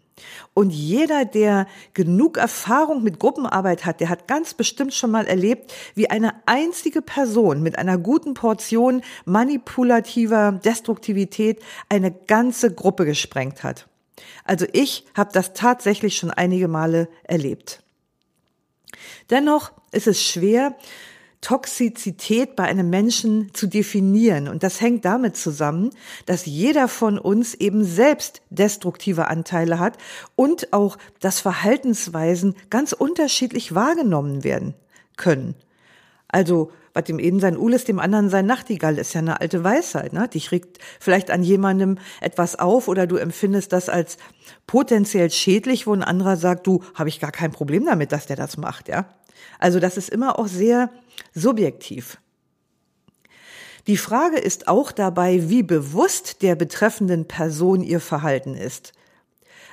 Und 0.53 0.69
jeder, 0.71 1.25
der 1.25 1.67
genug 1.93 2.37
Erfahrung 2.37 3.03
mit 3.03 3.19
Gruppenarbeit 3.19 3.85
hat, 3.85 3.99
der 3.99 4.09
hat 4.09 4.27
ganz 4.27 4.53
bestimmt 4.53 4.93
schon 4.93 5.11
mal 5.11 5.25
erlebt, 5.25 5.73
wie 5.95 6.09
eine 6.09 6.33
einzige 6.45 7.01
Person 7.01 7.63
mit 7.63 7.77
einer 7.77 7.97
guten 7.97 8.33
Portion 8.33 9.01
manipulativer 9.25 10.59
Destruktivität 10.63 11.61
eine 11.89 12.11
ganze 12.11 12.73
Gruppe 12.73 13.05
gesprengt 13.05 13.63
hat. 13.63 13.87
Also 14.43 14.65
ich 14.73 15.05
habe 15.15 15.31
das 15.33 15.53
tatsächlich 15.53 16.17
schon 16.17 16.31
einige 16.31 16.67
Male 16.67 17.07
erlebt. 17.23 17.81
Dennoch 19.29 19.71
ist 19.91 20.07
es 20.07 20.21
schwer, 20.21 20.75
Toxizität 21.41 22.55
bei 22.55 22.65
einem 22.65 22.91
Menschen 22.91 23.51
zu 23.53 23.65
definieren. 23.65 24.47
Und 24.47 24.61
das 24.61 24.79
hängt 24.79 25.05
damit 25.05 25.35
zusammen, 25.35 25.89
dass 26.27 26.45
jeder 26.45 26.87
von 26.87 27.17
uns 27.17 27.55
eben 27.55 27.83
selbst 27.83 28.43
destruktive 28.51 29.27
Anteile 29.27 29.79
hat 29.79 29.97
und 30.35 30.71
auch, 30.71 30.97
dass 31.19 31.39
Verhaltensweisen 31.39 32.55
ganz 32.69 32.93
unterschiedlich 32.93 33.73
wahrgenommen 33.73 34.43
werden 34.43 34.75
können. 35.17 35.55
Also 36.27 36.71
was 36.93 37.03
dem 37.05 37.19
einen 37.19 37.39
sein 37.39 37.57
Uhl 37.57 37.73
ist, 37.73 37.87
dem 37.87 37.99
anderen 37.99 38.29
sein 38.29 38.45
Nachtigall, 38.45 38.97
ist 38.97 39.13
ja 39.13 39.19
eine 39.19 39.41
alte 39.41 39.63
Weisheit, 39.63 40.13
ne? 40.13 40.27
Dich 40.27 40.51
regt 40.51 40.79
vielleicht 40.99 41.31
an 41.31 41.43
jemandem 41.43 41.97
etwas 42.19 42.57
auf 42.57 42.87
oder 42.87 43.07
du 43.07 43.17
empfindest 43.17 43.73
das 43.73 43.89
als 43.89 44.17
potenziell 44.67 45.29
schädlich, 45.29 45.87
wo 45.87 45.93
ein 45.93 46.03
anderer 46.03 46.37
sagt, 46.37 46.67
du, 46.67 46.83
habe 46.95 47.09
ich 47.09 47.19
gar 47.19 47.31
kein 47.31 47.51
Problem 47.51 47.85
damit, 47.85 48.11
dass 48.11 48.25
der 48.25 48.35
das 48.35 48.57
macht, 48.57 48.87
ja? 48.87 49.05
Also 49.59 49.79
das 49.79 49.97
ist 49.97 50.09
immer 50.09 50.39
auch 50.39 50.47
sehr 50.47 50.89
subjektiv. 51.33 52.17
Die 53.87 53.97
Frage 53.97 54.37
ist 54.37 54.67
auch 54.67 54.91
dabei, 54.91 55.49
wie 55.49 55.63
bewusst 55.63 56.41
der 56.41 56.55
betreffenden 56.55 57.27
Person 57.27 57.81
ihr 57.81 57.99
Verhalten 57.99 58.55
ist. 58.55 58.93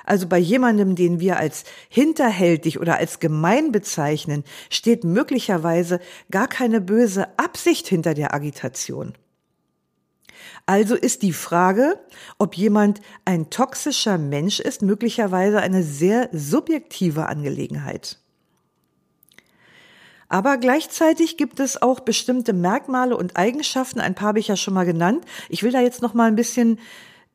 Also 0.09 0.25
bei 0.27 0.39
jemandem, 0.39 0.95
den 0.95 1.19
wir 1.19 1.37
als 1.37 1.65
hinterhältig 1.87 2.79
oder 2.79 2.97
als 2.97 3.19
gemein 3.19 3.71
bezeichnen, 3.71 4.43
steht 4.71 5.03
möglicherweise 5.03 5.99
gar 6.31 6.47
keine 6.47 6.81
böse 6.81 7.27
Absicht 7.37 7.87
hinter 7.87 8.15
der 8.15 8.33
Agitation. 8.33 9.13
Also 10.65 10.95
ist 10.95 11.21
die 11.21 11.31
Frage, 11.31 11.99
ob 12.39 12.57
jemand 12.57 13.01
ein 13.23 13.51
toxischer 13.51 14.17
Mensch 14.17 14.59
ist, 14.59 14.81
möglicherweise 14.81 15.59
eine 15.59 15.83
sehr 15.83 16.29
subjektive 16.31 17.27
Angelegenheit. 17.27 18.17
Aber 20.27 20.57
gleichzeitig 20.57 21.37
gibt 21.37 21.59
es 21.59 21.79
auch 21.79 21.99
bestimmte 21.99 22.53
Merkmale 22.53 23.15
und 23.15 23.37
Eigenschaften, 23.37 23.99
ein 23.99 24.15
paar 24.15 24.29
habe 24.29 24.39
ich 24.39 24.47
ja 24.47 24.55
schon 24.55 24.73
mal 24.73 24.85
genannt. 24.85 25.23
Ich 25.49 25.61
will 25.61 25.71
da 25.71 25.81
jetzt 25.81 26.01
noch 26.01 26.15
mal 26.15 26.27
ein 26.27 26.35
bisschen 26.35 26.79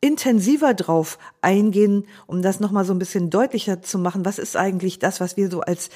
intensiver 0.01 0.75
drauf 0.75 1.19
eingehen, 1.41 2.07
um 2.27 2.43
das 2.43 2.61
noch 2.61 2.71
mal 2.71 2.85
so 2.85 2.93
ein 2.93 2.99
bisschen 2.99 3.31
deutlicher 3.31 3.83
zu 3.83 3.99
machen. 3.99 4.25
Was 4.25 4.39
ist 4.39 4.57
eigentlich 4.57 4.99
das, 4.99 5.21
was 5.21 5.37
wir 5.37 5.51
so 5.51 5.61
als 5.61 5.89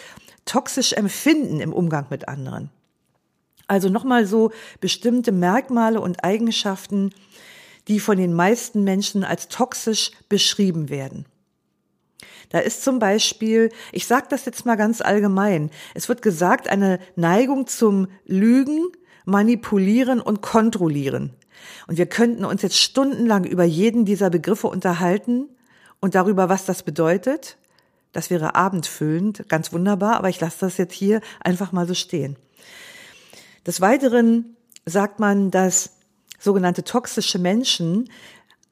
toxisch 0.45 0.95
empfinden 0.95 1.61
im 1.61 1.73
Umgang 1.73 2.07
mit 2.11 2.29
anderen? 2.29 2.71
Also 3.67 3.91
noch 3.91 4.05
mal 4.05 4.27
so 4.27 4.51
bestimmte 4.81 5.31
Merkmale 5.31 6.01
und 6.01 6.25
Eigenschaften, 6.25 7.13
die 7.87 8.01
von 8.01 8.17
den 8.17 8.33
meisten 8.33 8.83
Menschen 8.83 9.25
als 9.25 9.49
toxisch 9.49 10.13
beschrieben 10.29 10.89
werden. 10.89 11.27
Da 12.51 12.61
ist 12.61 12.83
zum 12.83 12.99
Beispiel, 12.99 13.71
ich 13.93 14.07
sage 14.07 14.27
das 14.31 14.47
jetzt 14.47 14.65
mal 14.65 14.77
ganz 14.77 15.03
allgemein, 15.03 15.71
es 15.95 16.09
wird 16.09 16.23
gesagt, 16.23 16.69
eine 16.69 16.99
Neigung 17.15 17.67
zum 17.67 18.09
Lügen, 18.25 18.87
Manipulieren 19.27 20.21
und 20.21 20.41
Kontrollieren. 20.41 21.35
Und 21.87 21.99
wir 21.99 22.07
könnten 22.07 22.45
uns 22.45 22.63
jetzt 22.63 22.79
stundenlang 22.79 23.45
über 23.45 23.65
jeden 23.65 24.05
dieser 24.05 24.31
Begriffe 24.31 24.67
unterhalten 24.67 25.49
und 26.01 26.15
darüber, 26.15 26.49
was 26.49 26.65
das 26.65 26.83
bedeutet. 26.83 27.57
Das 28.13 28.31
wäre 28.31 28.55
abendfüllend, 28.55 29.49
ganz 29.49 29.73
wunderbar, 29.73 30.17
aber 30.17 30.29
ich 30.29 30.41
lasse 30.41 30.61
das 30.61 30.77
jetzt 30.79 30.95
hier 30.95 31.21
einfach 31.41 31.73
mal 31.73 31.87
so 31.87 31.95
stehen. 31.95 32.37
Des 33.67 33.81
Weiteren 33.81 34.57
sagt 34.87 35.21
man, 35.21 35.51
dass 35.51 35.91
sogenannte 36.39 36.85
toxische 36.85 37.39
Menschen 37.39 38.09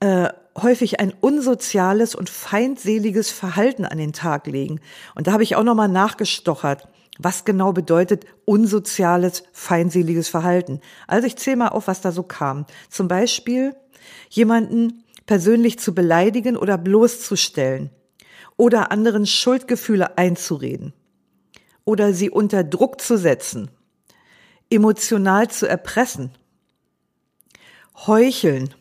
äh, 0.01 0.29
häufig 0.57 1.01
ein 1.01 1.13
unsoziales 1.21 2.15
und 2.15 2.31
feindseliges 2.31 3.31
Verhalten 3.31 3.85
an 3.85 3.99
den 3.99 4.13
Tag 4.13 4.47
legen. 4.47 4.81
Und 5.15 5.27
da 5.27 5.33
habe 5.33 5.43
ich 5.43 5.57
auch 5.57 5.65
nochmal 5.65 5.89
nachgestochert. 5.89 6.89
Was 7.19 7.45
genau 7.45 7.73
bedeutet 7.73 8.27
unsoziales, 8.45 9.45
feindseliges 9.53 10.29
Verhalten? 10.29 10.81
Also 11.07 11.27
ich 11.27 11.37
zähle 11.37 11.57
mal 11.57 11.69
auf, 11.69 11.87
was 11.87 12.01
da 12.01 12.13
so 12.13 12.23
kam. 12.23 12.67
Zum 12.91 13.09
Beispiel 13.09 13.75
jemanden 14.29 15.05
persönlich 15.27 15.79
zu 15.79 15.95
beleidigen 15.95 16.57
oder 16.57 16.79
bloßzustellen 16.79 17.91
oder 18.57 18.93
anderen 18.93 19.27
Schuldgefühle 19.27 20.19
einzureden 20.19 20.93
oder 21.85 22.13
sie 22.13 22.31
unter 22.31 22.65
Druck 22.65 23.01
zu 23.01 23.17
setzen, 23.17 23.71
emotional 24.71 25.49
zu 25.49 25.69
erpressen, 25.69 26.31
heucheln, 28.07 28.75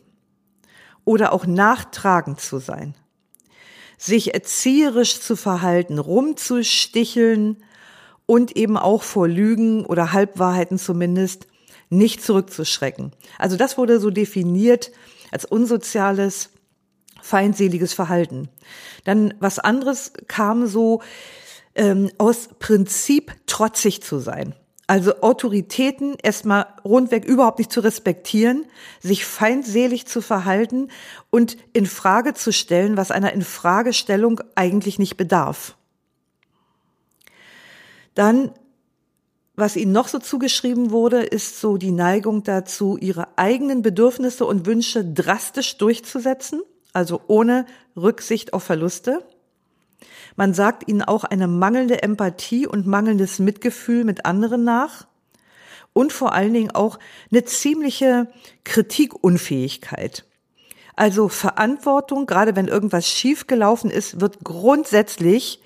oder 1.06 1.32
auch 1.32 1.46
nachtragend 1.46 2.40
zu 2.40 2.58
sein, 2.58 2.94
sich 3.96 4.34
erzieherisch 4.34 5.20
zu 5.20 5.36
verhalten, 5.36 5.98
rumzusticheln 5.98 7.62
und 8.26 8.56
eben 8.56 8.76
auch 8.76 9.02
vor 9.02 9.28
Lügen 9.28 9.84
oder 9.86 10.12
Halbwahrheiten 10.12 10.78
zumindest 10.78 11.46
nicht 11.88 12.22
zurückzuschrecken. 12.22 13.12
Also 13.38 13.56
das 13.56 13.78
wurde 13.78 14.00
so 14.00 14.10
definiert 14.10 14.90
als 15.30 15.44
unsoziales, 15.44 16.50
feindseliges 17.22 17.92
Verhalten. 17.94 18.48
Dann 19.04 19.34
was 19.40 19.58
anderes 19.58 20.12
kam 20.26 20.66
so 20.66 21.02
ähm, 21.74 22.10
aus 22.18 22.48
Prinzip 22.58 23.32
trotzig 23.46 24.02
zu 24.02 24.18
sein. 24.18 24.54
Also 24.88 25.20
Autoritäten 25.20 26.16
erstmal 26.22 26.66
rundweg 26.84 27.24
überhaupt 27.24 27.58
nicht 27.58 27.72
zu 27.72 27.80
respektieren, 27.80 28.66
sich 29.00 29.24
feindselig 29.24 30.06
zu 30.06 30.20
verhalten 30.20 30.88
und 31.30 31.56
in 31.72 31.86
Frage 31.86 32.34
zu 32.34 32.52
stellen, 32.52 32.96
was 32.96 33.10
einer 33.10 33.32
Infragestellung 33.32 34.40
eigentlich 34.54 35.00
nicht 35.00 35.16
bedarf. 35.16 35.76
Dann, 38.16 38.50
was 39.54 39.76
ihnen 39.76 39.92
noch 39.92 40.08
so 40.08 40.18
zugeschrieben 40.18 40.90
wurde, 40.90 41.22
ist 41.22 41.60
so 41.60 41.76
die 41.76 41.92
Neigung 41.92 42.42
dazu, 42.42 42.96
ihre 42.96 43.28
eigenen 43.36 43.82
Bedürfnisse 43.82 44.46
und 44.46 44.66
Wünsche 44.66 45.04
drastisch 45.04 45.76
durchzusetzen, 45.76 46.62
also 46.94 47.20
ohne 47.28 47.66
Rücksicht 47.94 48.54
auf 48.54 48.64
Verluste. 48.64 49.22
Man 50.34 50.54
sagt 50.54 50.88
ihnen 50.88 51.02
auch 51.02 51.24
eine 51.24 51.46
mangelnde 51.46 52.02
Empathie 52.02 52.66
und 52.66 52.86
mangelndes 52.86 53.38
Mitgefühl 53.38 54.04
mit 54.04 54.24
anderen 54.24 54.64
nach 54.64 55.06
und 55.92 56.12
vor 56.12 56.32
allen 56.32 56.54
Dingen 56.54 56.70
auch 56.70 56.98
eine 57.30 57.44
ziemliche 57.44 58.28
Kritikunfähigkeit. 58.64 60.24
Also 60.94 61.28
Verantwortung, 61.28 62.24
gerade 62.24 62.56
wenn 62.56 62.68
irgendwas 62.68 63.06
schiefgelaufen 63.06 63.90
ist, 63.90 64.22
wird 64.22 64.42
grundsätzlich 64.42 65.60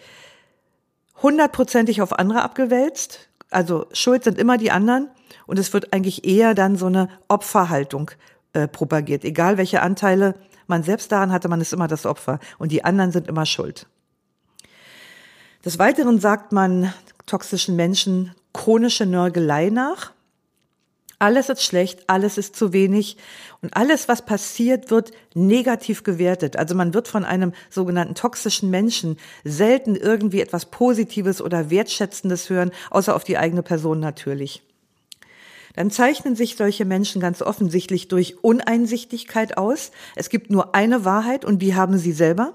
hundertprozentig 1.23 2.03
auf 2.03 2.19
andere 2.19 2.43
abgewälzt. 2.43 3.29
Also 3.51 3.87
Schuld 3.93 4.25
sind 4.25 4.39
immer 4.39 4.59
die 4.59 4.71
anderen 4.71 5.09
und 5.47 5.59
es 5.59 5.73
wird 5.73 5.93
eigentlich 5.93 6.25
eher 6.25 6.55
dann 6.55 6.77
so 6.77 6.87
eine 6.87 7.09
Opferhaltung 7.29 8.13
äh, 8.53 8.69
propagiert. 8.69 9.25
Egal 9.25 9.59
welche 9.59 9.83
Anteile 9.83 10.35
man 10.67 10.83
selbst 10.83 11.11
daran 11.13 11.33
hatte, 11.33 11.49
man 11.49 11.61
ist 11.61 11.73
immer 11.73 11.89
das 11.89 12.07
Opfer 12.07 12.39
und 12.59 12.73
die 12.73 12.85
anderen 12.85 13.13
sind 13.13 13.29
immer 13.29 13.47
schuld. 13.47 13.87
Des 15.65 15.79
Weiteren 15.79 16.21
sagt 16.21 16.53
man 16.53 16.95
toxischen 17.27 17.77
Menschen 17.77 18.35
chronische 18.53 19.07
Nörgelei 19.07 19.71
nach. 19.71 20.13
Alles 21.21 21.51
ist 21.51 21.63
schlecht, 21.63 22.05
alles 22.07 22.39
ist 22.39 22.57
zu 22.57 22.73
wenig 22.73 23.19
und 23.61 23.77
alles, 23.77 24.09
was 24.09 24.25
passiert, 24.25 24.91
wird 24.91 25.11
negativ 25.35 26.03
gewertet. 26.03 26.57
Also 26.57 26.75
man 26.75 26.95
wird 26.95 27.09
von 27.09 27.27
einem 27.27 27.53
sogenannten 27.69 28.15
toxischen 28.15 28.71
Menschen 28.71 29.19
selten 29.45 29.97
irgendwie 29.97 30.41
etwas 30.41 30.71
Positives 30.71 31.43
oder 31.43 31.69
Wertschätzendes 31.69 32.49
hören, 32.49 32.71
außer 32.89 33.15
auf 33.15 33.23
die 33.23 33.37
eigene 33.37 33.63
Person 33.63 34.01
natürlich. 34.01 34.63
Dann 35.77 35.91
zeichnen 35.91 36.37
sich 36.37 36.57
solche 36.57 36.87
Menschen 36.87 37.21
ganz 37.21 37.43
offensichtlich 37.43 38.09
durch 38.09 38.43
Uneinsichtigkeit 38.43 39.59
aus. 39.59 39.91
Es 40.17 40.31
gibt 40.31 40.51
nur 40.51 40.75
eine 40.75 41.05
Wahrheit 41.05 41.45
und 41.45 41.59
die 41.61 41.75
haben 41.75 41.99
sie 41.99 42.13
selber 42.13 42.55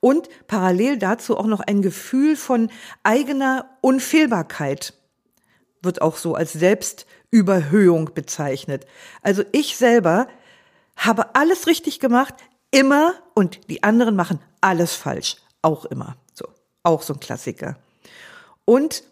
und 0.00 0.28
parallel 0.48 0.98
dazu 0.98 1.36
auch 1.38 1.46
noch 1.46 1.60
ein 1.60 1.80
Gefühl 1.80 2.34
von 2.34 2.70
eigener 3.04 3.70
Unfehlbarkeit 3.82 4.94
wird 5.86 6.02
auch 6.02 6.16
so 6.16 6.34
als 6.34 6.52
Selbstüberhöhung 7.36 8.14
bezeichnet. 8.14 8.86
Also 9.22 9.42
ich 9.52 9.76
selber 9.76 10.28
habe 10.96 11.34
alles 11.34 11.66
richtig 11.66 12.00
gemacht, 12.00 12.34
immer 12.70 13.14
und 13.34 13.68
die 13.68 13.82
anderen 13.82 14.16
machen 14.16 14.40
alles 14.60 14.94
falsch, 14.94 15.36
auch 15.62 15.84
immer. 15.84 16.16
So, 16.32 16.46
auch 16.82 17.02
so 17.02 17.14
ein 17.14 17.20
Klassiker. 17.20 17.76
Und 18.64 19.04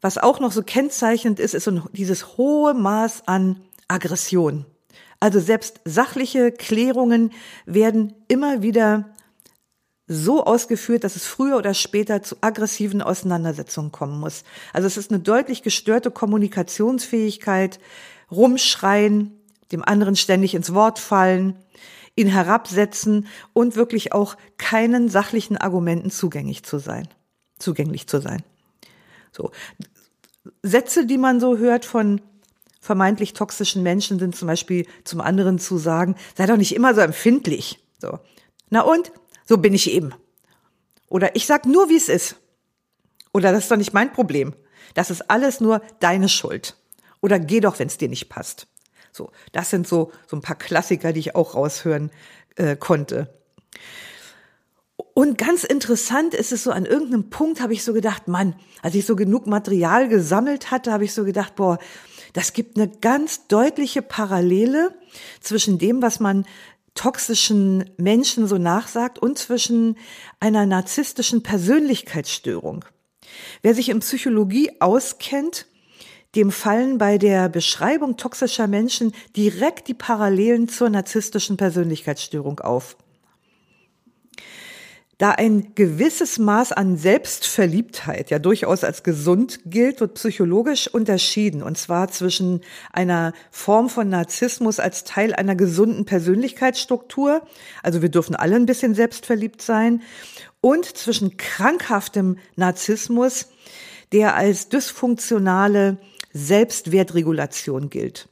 was 0.00 0.18
auch 0.18 0.40
noch 0.40 0.52
so 0.52 0.62
kennzeichnend 0.62 1.38
ist, 1.38 1.54
ist 1.54 1.64
so 1.64 1.82
dieses 1.92 2.36
hohe 2.36 2.74
Maß 2.74 3.22
an 3.26 3.60
Aggression. 3.86 4.66
Also 5.20 5.40
selbst 5.40 5.80
sachliche 5.84 6.52
Klärungen 6.52 7.32
werden 7.66 8.14
immer 8.28 8.62
wieder 8.62 9.10
so 10.08 10.44
ausgeführt, 10.44 11.04
dass 11.04 11.16
es 11.16 11.26
früher 11.26 11.58
oder 11.58 11.74
später 11.74 12.22
zu 12.22 12.36
aggressiven 12.40 13.02
Auseinandersetzungen 13.02 13.92
kommen 13.92 14.18
muss. 14.18 14.42
Also 14.72 14.86
es 14.86 14.96
ist 14.96 15.10
eine 15.10 15.20
deutlich 15.20 15.62
gestörte 15.62 16.10
Kommunikationsfähigkeit, 16.10 17.78
rumschreien, 18.30 19.38
dem 19.70 19.84
anderen 19.84 20.16
ständig 20.16 20.54
ins 20.54 20.72
Wort 20.72 20.98
fallen, 20.98 21.56
ihn 22.16 22.28
herabsetzen 22.28 23.26
und 23.52 23.76
wirklich 23.76 24.12
auch 24.12 24.36
keinen 24.56 25.10
sachlichen 25.10 25.58
Argumenten 25.58 26.10
zugänglich 26.10 26.64
zu 26.64 26.78
sein, 26.78 27.06
zugänglich 27.58 28.08
zu 28.08 28.20
sein. 28.20 28.42
So. 29.30 29.52
Sätze, 30.62 31.04
die 31.04 31.18
man 31.18 31.38
so 31.38 31.58
hört 31.58 31.84
von 31.84 32.22
vermeintlich 32.80 33.34
toxischen 33.34 33.82
Menschen 33.82 34.18
sind 34.18 34.34
zum 34.34 34.48
Beispiel 34.48 34.86
zum 35.04 35.20
anderen 35.20 35.58
zu 35.58 35.76
sagen, 35.76 36.16
sei 36.36 36.46
doch 36.46 36.56
nicht 36.56 36.74
immer 36.74 36.94
so 36.94 37.02
empfindlich. 37.02 37.78
So. 38.00 38.18
Na 38.70 38.80
und? 38.80 39.12
So 39.48 39.56
bin 39.56 39.72
ich 39.72 39.90
eben. 39.90 40.14
Oder 41.08 41.34
ich 41.34 41.46
sag 41.46 41.64
nur, 41.64 41.88
wie 41.88 41.96
es 41.96 42.10
ist. 42.10 42.36
Oder 43.32 43.50
das 43.50 43.64
ist 43.64 43.70
doch 43.70 43.78
nicht 43.78 43.94
mein 43.94 44.12
Problem. 44.12 44.54
Das 44.92 45.10
ist 45.10 45.30
alles 45.30 45.60
nur 45.60 45.80
deine 46.00 46.28
Schuld. 46.28 46.76
Oder 47.22 47.38
geh 47.38 47.60
doch, 47.60 47.78
wenn 47.78 47.88
es 47.88 47.96
dir 47.96 48.08
nicht 48.08 48.28
passt. 48.28 48.66
So, 49.10 49.30
das 49.52 49.70
sind 49.70 49.88
so, 49.88 50.12
so 50.26 50.36
ein 50.36 50.42
paar 50.42 50.56
Klassiker, 50.56 51.12
die 51.14 51.20
ich 51.20 51.34
auch 51.34 51.54
raushören 51.54 52.10
äh, 52.56 52.76
konnte. 52.76 53.34
Und 55.14 55.38
ganz 55.38 55.64
interessant 55.64 56.34
ist 56.34 56.52
es 56.52 56.62
so, 56.62 56.70
an 56.70 56.84
irgendeinem 56.84 57.30
Punkt 57.30 57.60
habe 57.60 57.72
ich 57.72 57.82
so 57.82 57.92
gedacht, 57.92 58.28
Mann, 58.28 58.54
als 58.82 58.94
ich 58.94 59.06
so 59.06 59.16
genug 59.16 59.46
Material 59.46 60.08
gesammelt 60.08 60.70
hatte, 60.70 60.92
habe 60.92 61.04
ich 61.04 61.14
so 61.14 61.24
gedacht, 61.24 61.56
boah, 61.56 61.78
das 62.34 62.52
gibt 62.52 62.76
eine 62.76 62.88
ganz 62.88 63.48
deutliche 63.48 64.02
Parallele 64.02 64.94
zwischen 65.40 65.78
dem, 65.78 66.02
was 66.02 66.20
man 66.20 66.44
toxischen 66.98 67.88
Menschen 67.96 68.48
so 68.48 68.58
nachsagt 68.58 69.20
und 69.20 69.38
zwischen 69.38 69.96
einer 70.40 70.66
narzisstischen 70.66 71.44
Persönlichkeitsstörung. 71.44 72.84
Wer 73.62 73.74
sich 73.74 73.88
in 73.88 74.00
Psychologie 74.00 74.72
auskennt, 74.80 75.66
dem 76.34 76.50
fallen 76.50 76.98
bei 76.98 77.16
der 77.16 77.48
Beschreibung 77.48 78.16
toxischer 78.16 78.66
Menschen 78.66 79.12
direkt 79.36 79.86
die 79.86 79.94
Parallelen 79.94 80.68
zur 80.68 80.90
narzisstischen 80.90 81.56
Persönlichkeitsstörung 81.56 82.58
auf. 82.58 82.96
Da 85.18 85.32
ein 85.32 85.74
gewisses 85.74 86.38
Maß 86.38 86.70
an 86.70 86.96
Selbstverliebtheit 86.96 88.30
ja 88.30 88.38
durchaus 88.38 88.84
als 88.84 89.02
gesund 89.02 89.58
gilt, 89.66 90.00
wird 90.00 90.14
psychologisch 90.14 90.86
unterschieden, 90.86 91.60
und 91.60 91.76
zwar 91.76 92.06
zwischen 92.06 92.60
einer 92.92 93.32
Form 93.50 93.88
von 93.88 94.08
Narzissmus 94.08 94.78
als 94.78 95.02
Teil 95.02 95.34
einer 95.34 95.56
gesunden 95.56 96.04
Persönlichkeitsstruktur, 96.04 97.42
also 97.82 98.00
wir 98.00 98.10
dürfen 98.10 98.36
alle 98.36 98.54
ein 98.54 98.66
bisschen 98.66 98.94
selbstverliebt 98.94 99.60
sein, 99.60 100.02
und 100.60 100.84
zwischen 100.96 101.36
krankhaftem 101.36 102.38
Narzissmus, 102.54 103.48
der 104.12 104.36
als 104.36 104.68
dysfunktionale 104.68 105.98
Selbstwertregulation 106.32 107.90
gilt. 107.90 108.28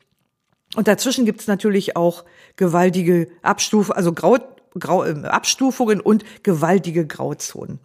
Und 0.76 0.86
dazwischen 0.86 1.24
gibt 1.24 1.40
es 1.40 1.48
natürlich 1.48 1.96
auch 1.96 2.24
gewaltige 2.54 3.26
Abstufe, 3.42 3.96
also 3.96 4.12
Grau, 4.12 4.38
Grau, 4.78 5.04
äh, 5.04 5.24
Abstufungen 5.24 6.00
und 6.00 6.24
gewaltige 6.42 7.06
Grauzonen. 7.06 7.78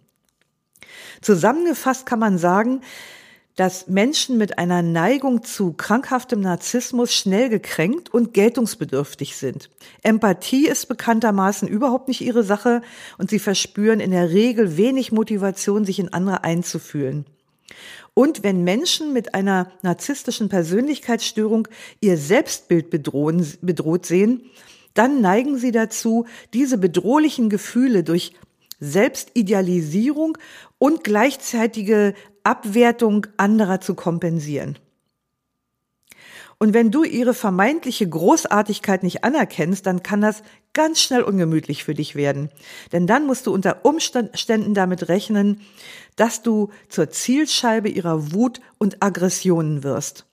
Zusammengefasst 1.20 2.06
kann 2.06 2.18
man 2.18 2.38
sagen, 2.38 2.80
dass 3.56 3.86
Menschen 3.86 4.38
mit 4.38 4.58
einer 4.58 4.80
Neigung 4.80 5.42
zu 5.42 5.74
krankhaftem 5.74 6.40
Narzissmus 6.40 7.12
schnell 7.12 7.50
gekränkt 7.50 8.12
und 8.12 8.32
geltungsbedürftig 8.32 9.36
sind. 9.36 9.68
Empathie 10.02 10.66
ist 10.66 10.86
bekanntermaßen 10.86 11.68
überhaupt 11.68 12.08
nicht 12.08 12.22
ihre 12.22 12.44
Sache 12.44 12.80
und 13.18 13.28
sie 13.28 13.38
verspüren 13.38 14.00
in 14.00 14.10
der 14.10 14.30
Regel 14.30 14.78
wenig 14.78 15.12
Motivation, 15.12 15.84
sich 15.84 15.98
in 15.98 16.12
andere 16.12 16.44
einzufühlen. 16.44 17.26
Und 18.14 18.42
wenn 18.42 18.64
Menschen 18.64 19.12
mit 19.12 19.34
einer 19.34 19.70
narzisstischen 19.82 20.48
Persönlichkeitsstörung 20.48 21.68
ihr 22.00 22.16
Selbstbild 22.16 22.90
bedrohen, 22.90 23.46
bedroht 23.62 24.06
sehen, 24.06 24.42
dann 24.94 25.20
neigen 25.20 25.58
sie 25.58 25.72
dazu, 25.72 26.26
diese 26.52 26.78
bedrohlichen 26.78 27.48
Gefühle 27.48 28.04
durch 28.04 28.32
Selbstidealisierung 28.80 30.38
und 30.78 31.04
gleichzeitige 31.04 32.14
Abwertung 32.42 33.26
anderer 33.36 33.80
zu 33.80 33.94
kompensieren. 33.94 34.78
Und 36.58 36.74
wenn 36.74 36.92
du 36.92 37.02
ihre 37.02 37.34
vermeintliche 37.34 38.08
Großartigkeit 38.08 39.02
nicht 39.02 39.24
anerkennst, 39.24 39.84
dann 39.84 40.04
kann 40.04 40.20
das 40.20 40.44
ganz 40.72 41.00
schnell 41.00 41.22
ungemütlich 41.22 41.82
für 41.82 41.94
dich 41.94 42.14
werden. 42.14 42.50
Denn 42.92 43.08
dann 43.08 43.26
musst 43.26 43.48
du 43.48 43.52
unter 43.52 43.84
Umständen 43.84 44.72
damit 44.72 45.08
rechnen, 45.08 45.60
dass 46.14 46.42
du 46.42 46.70
zur 46.88 47.10
Zielscheibe 47.10 47.88
ihrer 47.88 48.32
Wut 48.32 48.60
und 48.78 49.02
Aggressionen 49.02 49.82
wirst. 49.82 50.26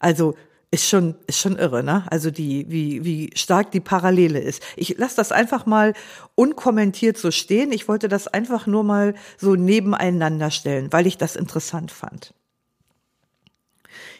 Also 0.00 0.34
ist 0.72 0.88
schon 0.88 1.14
ist 1.26 1.38
schon 1.38 1.56
irre, 1.56 1.84
ne? 1.84 2.04
Also 2.10 2.30
die 2.30 2.64
wie 2.68 3.04
wie 3.04 3.30
stark 3.36 3.70
die 3.70 3.80
Parallele 3.80 4.40
ist. 4.40 4.62
Ich 4.74 4.96
lasse 4.96 5.16
das 5.16 5.30
einfach 5.30 5.66
mal 5.66 5.92
unkommentiert 6.34 7.18
so 7.18 7.30
stehen. 7.30 7.72
Ich 7.72 7.88
wollte 7.88 8.08
das 8.08 8.26
einfach 8.26 8.66
nur 8.66 8.82
mal 8.82 9.14
so 9.36 9.54
nebeneinander 9.54 10.50
stellen, 10.50 10.90
weil 10.90 11.06
ich 11.06 11.18
das 11.18 11.36
interessant 11.36 11.92
fand. 11.92 12.32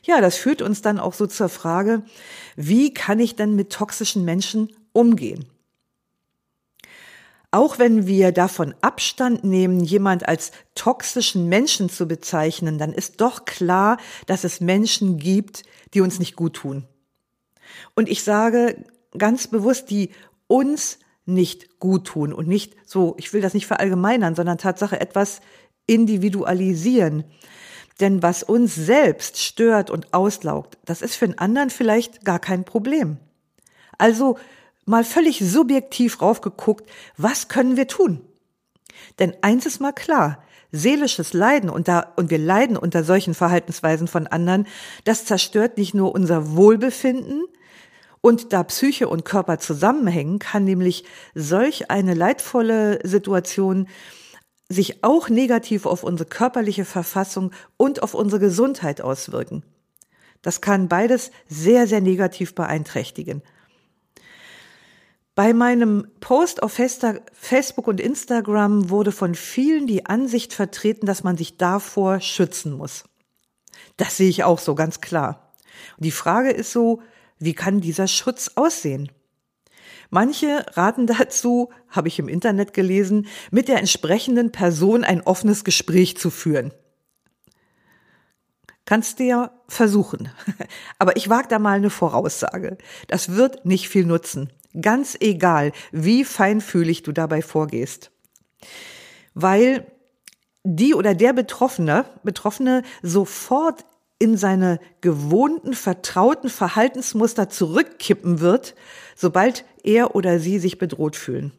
Ja, 0.02 0.20
das 0.20 0.36
führt 0.36 0.60
uns 0.60 0.82
dann 0.82 1.00
auch 1.00 1.14
so 1.14 1.26
zur 1.26 1.48
Frage, 1.48 2.02
wie 2.54 2.92
kann 2.92 3.18
ich 3.18 3.34
denn 3.34 3.54
mit 3.54 3.72
toxischen 3.72 4.24
Menschen 4.24 4.68
umgehen? 4.92 5.46
Auch 7.54 7.78
wenn 7.78 8.06
wir 8.06 8.32
davon 8.32 8.74
Abstand 8.80 9.44
nehmen, 9.44 9.84
jemand 9.84 10.26
als 10.26 10.52
toxischen 10.74 11.50
Menschen 11.50 11.90
zu 11.90 12.08
bezeichnen, 12.08 12.78
dann 12.78 12.94
ist 12.94 13.20
doch 13.20 13.44
klar, 13.44 13.98
dass 14.26 14.44
es 14.44 14.62
Menschen 14.62 15.18
gibt, 15.18 15.62
die 15.92 16.00
uns 16.00 16.18
nicht 16.18 16.34
gut 16.34 16.54
tun. 16.54 16.88
Und 17.94 18.08
ich 18.08 18.24
sage 18.24 18.82
ganz 19.16 19.48
bewusst, 19.48 19.90
die 19.90 20.10
uns 20.46 20.98
nicht 21.26 21.78
gut 21.78 22.06
tun 22.06 22.32
und 22.32 22.48
nicht 22.48 22.74
so, 22.86 23.14
ich 23.18 23.34
will 23.34 23.42
das 23.42 23.52
nicht 23.52 23.66
verallgemeinern, 23.66 24.34
sondern 24.34 24.56
Tatsache 24.56 24.98
etwas 24.98 25.40
individualisieren. 25.86 27.24
Denn 28.00 28.22
was 28.22 28.42
uns 28.42 28.74
selbst 28.74 29.38
stört 29.38 29.90
und 29.90 30.14
auslaugt, 30.14 30.78
das 30.86 31.02
ist 31.02 31.16
für 31.16 31.26
einen 31.26 31.38
anderen 31.38 31.68
vielleicht 31.68 32.24
gar 32.24 32.38
kein 32.38 32.64
Problem. 32.64 33.18
Also 33.98 34.38
mal 34.84 35.04
völlig 35.04 35.38
subjektiv 35.38 36.20
raufgeguckt, 36.20 36.88
was 37.16 37.48
können 37.48 37.76
wir 37.76 37.88
tun? 37.88 38.20
Denn 39.18 39.34
eins 39.42 39.66
ist 39.66 39.80
mal 39.80 39.92
klar, 39.92 40.42
seelisches 40.70 41.32
Leiden 41.32 41.70
unter, 41.70 42.12
und 42.16 42.30
wir 42.30 42.38
leiden 42.38 42.76
unter 42.76 43.04
solchen 43.04 43.34
Verhaltensweisen 43.34 44.08
von 44.08 44.26
anderen, 44.26 44.66
das 45.04 45.24
zerstört 45.24 45.78
nicht 45.78 45.94
nur 45.94 46.14
unser 46.14 46.56
Wohlbefinden, 46.56 47.44
und 48.22 48.52
da 48.52 48.62
Psyche 48.62 49.08
und 49.08 49.24
Körper 49.24 49.58
zusammenhängen, 49.58 50.38
kann 50.38 50.64
nämlich 50.64 51.04
solch 51.34 51.90
eine 51.90 52.14
leidvolle 52.14 53.00
Situation 53.06 53.88
sich 54.68 55.04
auch 55.04 55.28
negativ 55.28 55.86
auf 55.86 56.04
unsere 56.04 56.28
körperliche 56.28 56.84
Verfassung 56.84 57.50
und 57.76 58.02
auf 58.02 58.14
unsere 58.14 58.40
Gesundheit 58.40 59.00
auswirken. 59.00 59.64
Das 60.40 60.60
kann 60.60 60.88
beides 60.88 61.30
sehr, 61.48 61.86
sehr 61.86 62.00
negativ 62.00 62.54
beeinträchtigen. 62.54 63.42
Bei 65.34 65.54
meinem 65.54 66.06
Post 66.20 66.62
auf 66.62 66.78
Facebook 67.32 67.86
und 67.86 68.00
Instagram 68.00 68.90
wurde 68.90 69.12
von 69.12 69.34
vielen 69.34 69.86
die 69.86 70.04
Ansicht 70.04 70.52
vertreten, 70.52 71.06
dass 71.06 71.24
man 71.24 71.38
sich 71.38 71.56
davor 71.56 72.20
schützen 72.20 72.72
muss. 72.72 73.04
Das 73.96 74.18
sehe 74.18 74.28
ich 74.28 74.44
auch 74.44 74.58
so 74.58 74.74
ganz 74.74 75.00
klar. 75.00 75.54
Und 75.96 76.04
die 76.04 76.10
Frage 76.10 76.50
ist 76.50 76.72
so, 76.72 77.00
wie 77.38 77.54
kann 77.54 77.80
dieser 77.80 78.08
Schutz 78.08 78.52
aussehen? 78.56 79.10
Manche 80.10 80.66
raten 80.74 81.06
dazu, 81.06 81.70
habe 81.88 82.08
ich 82.08 82.18
im 82.18 82.28
Internet 82.28 82.74
gelesen, 82.74 83.26
mit 83.50 83.68
der 83.68 83.78
entsprechenden 83.78 84.52
Person 84.52 85.02
ein 85.02 85.22
offenes 85.22 85.64
Gespräch 85.64 86.18
zu 86.18 86.28
führen. 86.28 86.72
Kannst 88.84 89.18
du 89.18 89.24
ja 89.24 89.52
versuchen. 89.68 90.30
Aber 90.98 91.16
ich 91.16 91.30
wage 91.30 91.48
da 91.48 91.58
mal 91.58 91.76
eine 91.76 91.88
Voraussage. 91.88 92.76
Das 93.08 93.30
wird 93.30 93.64
nicht 93.64 93.88
viel 93.88 94.04
nutzen. 94.04 94.52
Ganz 94.80 95.16
egal, 95.20 95.72
wie 95.90 96.24
feinfühlig 96.24 97.02
du 97.02 97.12
dabei 97.12 97.42
vorgehst. 97.42 98.10
Weil 99.34 99.86
die 100.64 100.94
oder 100.94 101.14
der 101.14 101.32
Betroffene, 101.32 102.04
Betroffene 102.22 102.82
sofort 103.02 103.84
in 104.18 104.36
seine 104.36 104.78
gewohnten, 105.00 105.74
vertrauten 105.74 106.48
Verhaltensmuster 106.48 107.48
zurückkippen 107.48 108.40
wird, 108.40 108.76
sobald 109.16 109.64
er 109.82 110.14
oder 110.14 110.38
sie 110.38 110.60
sich 110.60 110.78
bedroht 110.78 111.16
fühlen. 111.16 111.52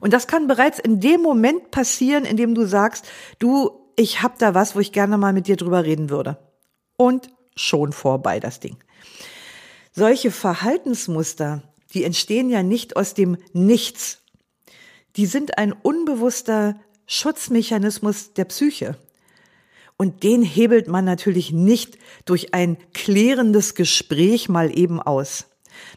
Und 0.00 0.12
das 0.12 0.26
kann 0.26 0.46
bereits 0.46 0.78
in 0.78 1.00
dem 1.00 1.22
Moment 1.22 1.70
passieren, 1.70 2.24
in 2.24 2.36
dem 2.36 2.54
du 2.54 2.66
sagst, 2.66 3.06
du, 3.38 3.70
ich 3.96 4.22
hab 4.22 4.38
da 4.38 4.54
was, 4.54 4.76
wo 4.76 4.80
ich 4.80 4.92
gerne 4.92 5.16
mal 5.16 5.32
mit 5.32 5.46
dir 5.46 5.56
drüber 5.56 5.84
reden 5.84 6.10
würde. 6.10 6.38
Und 6.96 7.30
schon 7.54 7.92
vorbei 7.92 8.38
das 8.38 8.60
Ding. 8.60 8.76
Solche 9.92 10.30
Verhaltensmuster, 10.30 11.62
die 11.94 12.04
entstehen 12.04 12.50
ja 12.50 12.62
nicht 12.62 12.96
aus 12.96 13.14
dem 13.14 13.36
Nichts. 13.52 14.22
Die 15.16 15.26
sind 15.26 15.58
ein 15.58 15.72
unbewusster 15.72 16.80
Schutzmechanismus 17.06 18.34
der 18.34 18.44
Psyche. 18.46 18.96
Und 19.96 20.22
den 20.24 20.42
hebelt 20.42 20.88
man 20.88 21.04
natürlich 21.04 21.52
nicht 21.52 21.96
durch 22.26 22.52
ein 22.52 22.76
klärendes 22.92 23.74
Gespräch 23.74 24.48
mal 24.48 24.76
eben 24.76 25.00
aus. 25.00 25.46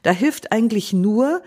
Da 0.04 0.12
hilft 0.12 0.52
eigentlich 0.52 0.94
nur, 0.94 1.42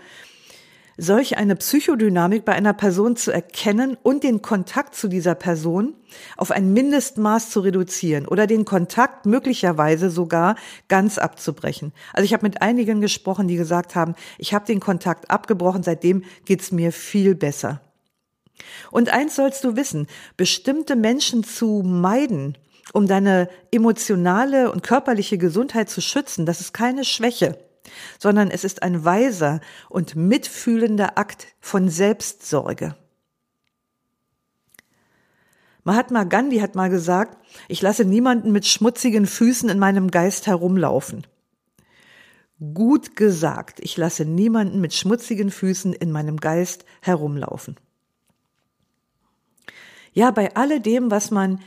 solch 0.97 1.37
eine 1.37 1.55
Psychodynamik 1.55 2.45
bei 2.45 2.53
einer 2.53 2.73
Person 2.73 3.15
zu 3.15 3.31
erkennen 3.31 3.97
und 4.03 4.23
den 4.23 4.41
Kontakt 4.41 4.95
zu 4.95 5.07
dieser 5.07 5.35
Person 5.35 5.95
auf 6.37 6.51
ein 6.51 6.73
Mindestmaß 6.73 7.49
zu 7.49 7.61
reduzieren 7.61 8.27
oder 8.27 8.47
den 8.47 8.65
Kontakt 8.65 9.25
möglicherweise 9.25 10.09
sogar 10.09 10.55
ganz 10.87 11.17
abzubrechen. 11.17 11.93
Also 12.13 12.25
ich 12.25 12.33
habe 12.33 12.45
mit 12.45 12.61
einigen 12.61 13.01
gesprochen, 13.01 13.47
die 13.47 13.55
gesagt 13.55 13.95
haben, 13.95 14.15
ich 14.37 14.53
habe 14.53 14.65
den 14.65 14.79
Kontakt 14.79 15.31
abgebrochen, 15.31 15.83
seitdem 15.83 16.23
geht's 16.45 16.71
mir 16.71 16.91
viel 16.91 17.35
besser. 17.35 17.81
Und 18.91 19.09
eins 19.09 19.35
sollst 19.35 19.63
du 19.63 19.75
wissen, 19.75 20.07
bestimmte 20.37 20.95
Menschen 20.95 21.43
zu 21.43 21.81
meiden, 21.83 22.57
um 22.93 23.07
deine 23.07 23.49
emotionale 23.71 24.71
und 24.71 24.83
körperliche 24.83 25.37
Gesundheit 25.39 25.89
zu 25.89 26.01
schützen, 26.01 26.45
das 26.45 26.61
ist 26.61 26.73
keine 26.73 27.03
Schwäche, 27.03 27.57
sondern 28.19 28.49
es 28.51 28.63
ist 28.63 28.83
ein 28.83 29.05
weiser 29.05 29.61
und 29.89 30.15
mitfühlender 30.15 31.17
Akt 31.17 31.47
von 31.59 31.89
Selbstsorge. 31.89 32.95
Mahatma 35.83 36.23
Gandhi 36.23 36.59
hat 36.59 36.75
mal 36.75 36.89
gesagt, 36.89 37.37
ich 37.67 37.81
lasse 37.81 38.05
niemanden 38.05 38.51
mit 38.51 38.65
schmutzigen 38.65 39.25
Füßen 39.27 39.69
in 39.69 39.79
meinem 39.79 40.11
Geist 40.11 40.47
herumlaufen. 40.47 41.27
Gut 42.73 43.17
gesagt, 43.17 43.79
ich 43.81 43.97
lasse 43.97 44.23
niemanden 44.23 44.79
mit 44.79 44.93
schmutzigen 44.93 45.51
Füßen 45.51 45.91
in 45.91 46.11
meinem 46.11 46.37
Geist 46.37 46.85
herumlaufen. 47.01 47.75
Ja, 50.13 50.31
bei 50.31 50.55
alledem, 50.55 51.11
was 51.11 51.31
man 51.31 51.59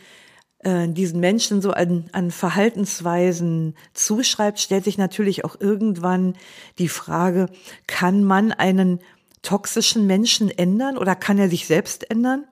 äh, 0.67 0.89
diesen 0.89 1.21
Menschen 1.21 1.63
so 1.63 1.71
an, 1.71 2.11
an 2.11 2.33
Verhaltensweisen 2.33 3.77
zuschreibt, 3.95 4.59
stellt 4.59 4.83
sich 4.83 4.99
natürlich 4.99 5.45
auch 5.45 5.61
irgendwann 5.61 6.35
die 6.81 6.89
Frage, 6.89 7.47
kann 7.87 8.25
man 8.25 8.51
einen 8.51 8.99
toxischen 9.43 10.09
Menschen 10.09 10.51
ändern 10.51 10.99
oder 10.99 11.15
kann 11.15 11.39
er 11.39 11.49
sich 11.49 11.69
selbst 11.69 12.11
ändern? 12.11 12.47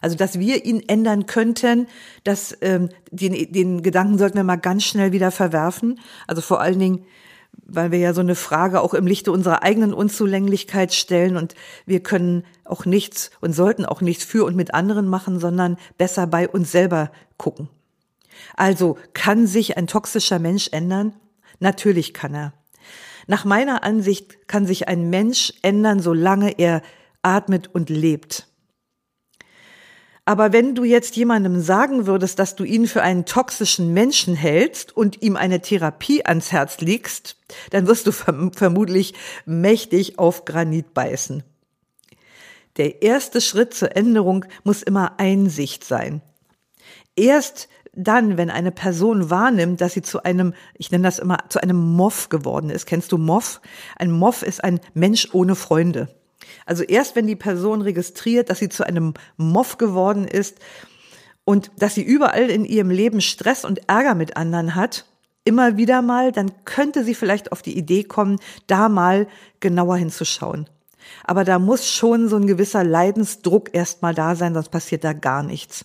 Also, 0.00 0.16
dass 0.16 0.38
wir 0.38 0.64
ihn 0.64 0.82
ändern 0.88 1.26
könnten, 1.26 1.88
das, 2.24 2.56
ähm, 2.62 2.88
den, 3.10 3.52
den 3.52 3.82
Gedanken 3.82 4.16
sollten 4.16 4.36
wir 4.36 4.44
mal 4.44 4.56
ganz 4.56 4.84
schnell 4.84 5.12
wieder 5.12 5.30
verwerfen. 5.30 6.00
Also 6.26 6.40
vor 6.40 6.62
allen 6.62 6.78
Dingen, 6.78 7.04
weil 7.64 7.90
wir 7.90 7.98
ja 7.98 8.14
so 8.14 8.20
eine 8.20 8.34
Frage 8.34 8.80
auch 8.80 8.94
im 8.94 9.06
Lichte 9.06 9.32
unserer 9.32 9.62
eigenen 9.62 9.92
Unzulänglichkeit 9.92 10.94
stellen 10.94 11.36
und 11.36 11.54
wir 11.84 12.00
können 12.00 12.44
auch 12.64 12.84
nichts 12.84 13.30
und 13.40 13.52
sollten 13.52 13.84
auch 13.84 14.00
nichts 14.00 14.24
für 14.24 14.44
und 14.44 14.56
mit 14.56 14.74
anderen 14.74 15.08
machen, 15.08 15.40
sondern 15.40 15.76
besser 15.98 16.26
bei 16.26 16.48
uns 16.48 16.72
selber 16.72 17.10
gucken. 17.38 17.68
Also, 18.54 18.98
kann 19.14 19.46
sich 19.46 19.76
ein 19.76 19.86
toxischer 19.86 20.38
Mensch 20.38 20.68
ändern? 20.72 21.14
Natürlich 21.58 22.12
kann 22.12 22.34
er. 22.34 22.52
Nach 23.26 23.44
meiner 23.44 23.82
Ansicht 23.82 24.46
kann 24.46 24.66
sich 24.66 24.88
ein 24.88 25.10
Mensch 25.10 25.52
ändern, 25.62 26.00
solange 26.00 26.58
er 26.58 26.82
atmet 27.22 27.74
und 27.74 27.90
lebt. 27.90 28.46
Aber 30.28 30.52
wenn 30.52 30.74
du 30.74 30.82
jetzt 30.82 31.14
jemandem 31.14 31.60
sagen 31.60 32.08
würdest, 32.08 32.40
dass 32.40 32.56
du 32.56 32.64
ihn 32.64 32.88
für 32.88 33.00
einen 33.00 33.26
toxischen 33.26 33.94
Menschen 33.94 34.34
hältst 34.34 34.94
und 34.94 35.22
ihm 35.22 35.36
eine 35.36 35.60
Therapie 35.60 36.26
ans 36.26 36.50
Herz 36.50 36.80
legst, 36.80 37.36
dann 37.70 37.86
wirst 37.86 38.08
du 38.08 38.12
verm 38.12 38.52
vermutlich 38.52 39.14
mächtig 39.44 40.18
auf 40.18 40.44
Granit 40.44 40.92
beißen. 40.94 41.44
Der 42.76 43.02
erste 43.02 43.40
Schritt 43.40 43.72
zur 43.72 43.96
Änderung 43.96 44.44
muss 44.64 44.82
immer 44.82 45.20
Einsicht 45.20 45.84
sein. 45.84 46.22
Erst 47.14 47.68
dann, 47.94 48.36
wenn 48.36 48.50
eine 48.50 48.72
Person 48.72 49.30
wahrnimmt, 49.30 49.80
dass 49.80 49.92
sie 49.92 50.02
zu 50.02 50.24
einem, 50.24 50.54
ich 50.74 50.90
nenne 50.90 51.04
das 51.04 51.20
immer, 51.20 51.38
zu 51.48 51.62
einem 51.62 51.78
Moff 51.78 52.30
geworden 52.30 52.68
ist. 52.68 52.86
Kennst 52.86 53.12
du 53.12 53.16
Moff? 53.16 53.60
Ein 53.96 54.10
Moff 54.10 54.42
ist 54.42 54.62
ein 54.64 54.80
Mensch 54.92 55.28
ohne 55.32 55.54
Freunde. 55.54 56.08
Also 56.64 56.82
erst 56.82 57.16
wenn 57.16 57.26
die 57.26 57.36
Person 57.36 57.82
registriert, 57.82 58.50
dass 58.50 58.58
sie 58.58 58.68
zu 58.68 58.84
einem 58.84 59.14
Moff 59.36 59.78
geworden 59.78 60.26
ist 60.26 60.58
und 61.44 61.70
dass 61.78 61.94
sie 61.94 62.02
überall 62.02 62.50
in 62.50 62.64
ihrem 62.64 62.90
Leben 62.90 63.20
Stress 63.20 63.64
und 63.64 63.88
Ärger 63.88 64.14
mit 64.14 64.36
anderen 64.36 64.74
hat, 64.74 65.06
immer 65.44 65.76
wieder 65.76 66.02
mal, 66.02 66.32
dann 66.32 66.50
könnte 66.64 67.04
sie 67.04 67.14
vielleicht 67.14 67.52
auf 67.52 67.62
die 67.62 67.78
Idee 67.78 68.04
kommen, 68.04 68.38
da 68.66 68.88
mal 68.88 69.28
genauer 69.60 69.96
hinzuschauen. 69.96 70.68
Aber 71.24 71.44
da 71.44 71.58
muss 71.58 71.88
schon 71.88 72.28
so 72.28 72.36
ein 72.36 72.46
gewisser 72.46 72.82
Leidensdruck 72.82 73.72
erstmal 73.72 74.14
da 74.14 74.34
sein, 74.34 74.54
sonst 74.54 74.70
passiert 74.70 75.04
da 75.04 75.12
gar 75.12 75.42
nichts. 75.42 75.84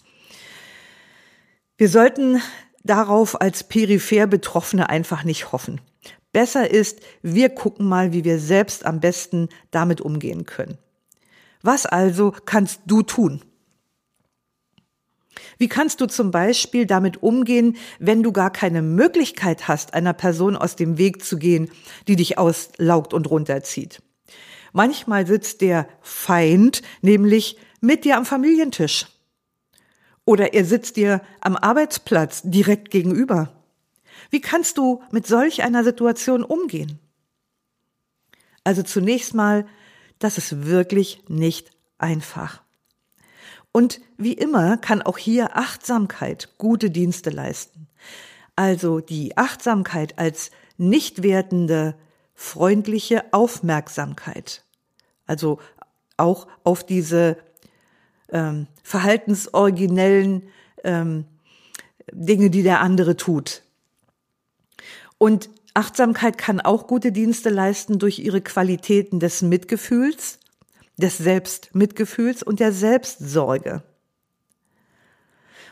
Wir 1.78 1.90
sollten 1.90 2.42
darauf 2.84 3.40
als 3.40 3.64
peripher 3.64 4.28
Betroffene 4.28 4.90
einfach 4.90 5.24
nicht 5.24 5.52
hoffen. 5.52 5.82
Besser 6.34 6.72
ist, 6.72 7.00
wir 7.22 7.50
gucken 7.50 7.88
mal, 7.88 8.14
wie 8.14 8.24
wir 8.24 8.40
selbst 8.40 8.86
am 8.86 9.00
besten 9.00 9.50
damit 9.72 10.02
umgehen 10.02 10.46
können. 10.46 10.78
Was 11.62 11.86
also 11.86 12.34
kannst 12.46 12.82
du 12.86 13.04
tun? 13.04 13.42
Wie 15.58 15.68
kannst 15.68 16.02
du 16.02 16.08
zum 16.08 16.32
Beispiel 16.32 16.86
damit 16.86 17.22
umgehen, 17.22 17.78
wenn 18.00 18.24
du 18.24 18.32
gar 18.32 18.52
keine 18.52 18.82
Möglichkeit 18.82 19.68
hast, 19.68 19.94
einer 19.94 20.14
Person 20.14 20.56
aus 20.56 20.76
dem 20.76 20.98
Weg 20.98 21.24
zu 21.24 21.38
gehen, 21.38 21.70
die 22.08 22.16
dich 22.16 22.38
auslaugt 22.38 23.14
und 23.14 23.30
runterzieht? 23.30 24.02
Manchmal 24.74 25.28
sitzt 25.28 25.62
der 25.62 25.88
Feind 26.02 26.82
nämlich 27.02 27.58
mit 27.82 28.06
dir 28.06 28.18
am 28.18 28.26
Familientisch. 28.26 29.08
Oder 30.26 30.54
er 30.54 30.66
sitzt 30.66 30.96
dir 30.96 31.22
am 31.42 31.58
Arbeitsplatz 31.58 32.42
direkt 32.44 32.90
gegenüber. 32.90 33.61
Wie 34.30 34.42
kannst 34.42 34.78
du 34.78 35.02
mit 35.12 35.28
solch 35.28 35.64
einer 35.64 35.84
Situation 35.84 36.44
umgehen? 36.44 37.00
Also 38.64 38.84
zunächst 38.84 39.34
mal, 39.34 39.66
das 40.20 40.38
ist 40.38 40.66
wirklich 40.66 41.24
nicht 41.28 41.72
einfach. 41.98 42.62
Und 43.72 44.02
wie 44.18 44.34
immer 44.34 44.78
kann 44.78 45.02
auch 45.02 45.18
hier 45.18 45.58
Achtsamkeit 45.58 46.50
gute 46.58 46.90
Dienste 46.92 47.30
leisten. 47.30 47.88
Also 48.56 49.00
die 49.00 49.38
Achtsamkeit 49.38 50.20
als 50.20 50.52
nicht 50.78 51.24
wertende, 51.24 51.96
freundliche 52.36 53.34
Aufmerksamkeit. 53.34 54.64
Also 55.26 55.60
auch 56.18 56.48
auf 56.64 56.86
diese 56.86 57.38
ähm, 58.30 58.68
verhaltensoriginellen 58.84 60.50
ähm, 60.84 61.26
Dinge, 62.12 62.50
die 62.50 62.64
der 62.64 62.82
andere 62.82 63.16
tut. 63.16 63.64
Und 65.22 65.52
Achtsamkeit 65.76 66.40
kann 66.40 66.62
auch 66.62 66.88
gute 66.88 67.12
Dienste 67.12 67.52
leisten 67.52 68.00
durch 68.00 68.18
ihre 68.18 68.42
Qualitäten 68.42 69.20
des 69.20 69.44
Mitgefühls, 69.44 70.40
des 70.98 71.20
Selbstmitgefühls 71.20 72.42
und 72.42 72.60
der 72.60 72.74
Selbstsorge. 72.74 73.84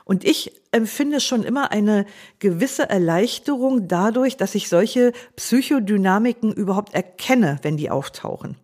Und 0.06 0.24
ich 0.24 0.62
empfinde 0.70 1.20
schon 1.20 1.42
immer 1.42 1.72
eine 1.72 2.06
gewisse 2.38 2.92
Erleichterung 2.92 3.88
dadurch, 3.88 4.38
dass 4.38 4.54
ich 4.54 4.70
solche 4.70 5.14
Psychodynamiken 5.36 6.54
überhaupt 6.54 6.94
erkenne, 6.94 7.58
wenn 7.64 7.76
die 7.76 7.90
auftauchen. 7.90 8.56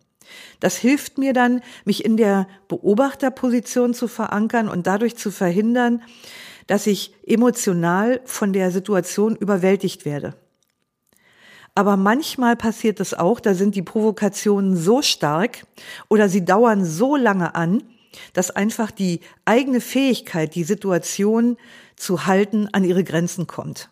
Das 0.60 0.76
hilft 0.76 1.18
mir 1.18 1.32
dann, 1.32 1.62
mich 1.84 2.04
in 2.04 2.16
der 2.16 2.46
Beobachterposition 2.68 3.92
zu 3.92 4.06
verankern 4.06 4.68
und 4.68 4.86
dadurch 4.86 5.16
zu 5.16 5.32
verhindern, 5.32 6.00
dass 6.68 6.86
ich 6.86 7.12
emotional 7.26 8.20
von 8.24 8.52
der 8.52 8.70
Situation 8.70 9.34
überwältigt 9.34 10.04
werde. 10.04 10.36
Aber 11.76 11.98
manchmal 11.98 12.56
passiert 12.56 13.00
es 13.00 13.12
auch, 13.12 13.38
da 13.38 13.52
sind 13.52 13.74
die 13.74 13.82
Provokationen 13.82 14.78
so 14.78 15.02
stark 15.02 15.66
oder 16.08 16.30
sie 16.30 16.42
dauern 16.42 16.86
so 16.86 17.16
lange 17.16 17.54
an, 17.54 17.82
dass 18.32 18.50
einfach 18.50 18.90
die 18.90 19.20
eigene 19.44 19.82
Fähigkeit, 19.82 20.54
die 20.54 20.64
Situation 20.64 21.58
zu 21.94 22.24
halten, 22.24 22.66
an 22.72 22.82
ihre 22.82 23.04
Grenzen 23.04 23.46
kommt. 23.46 23.90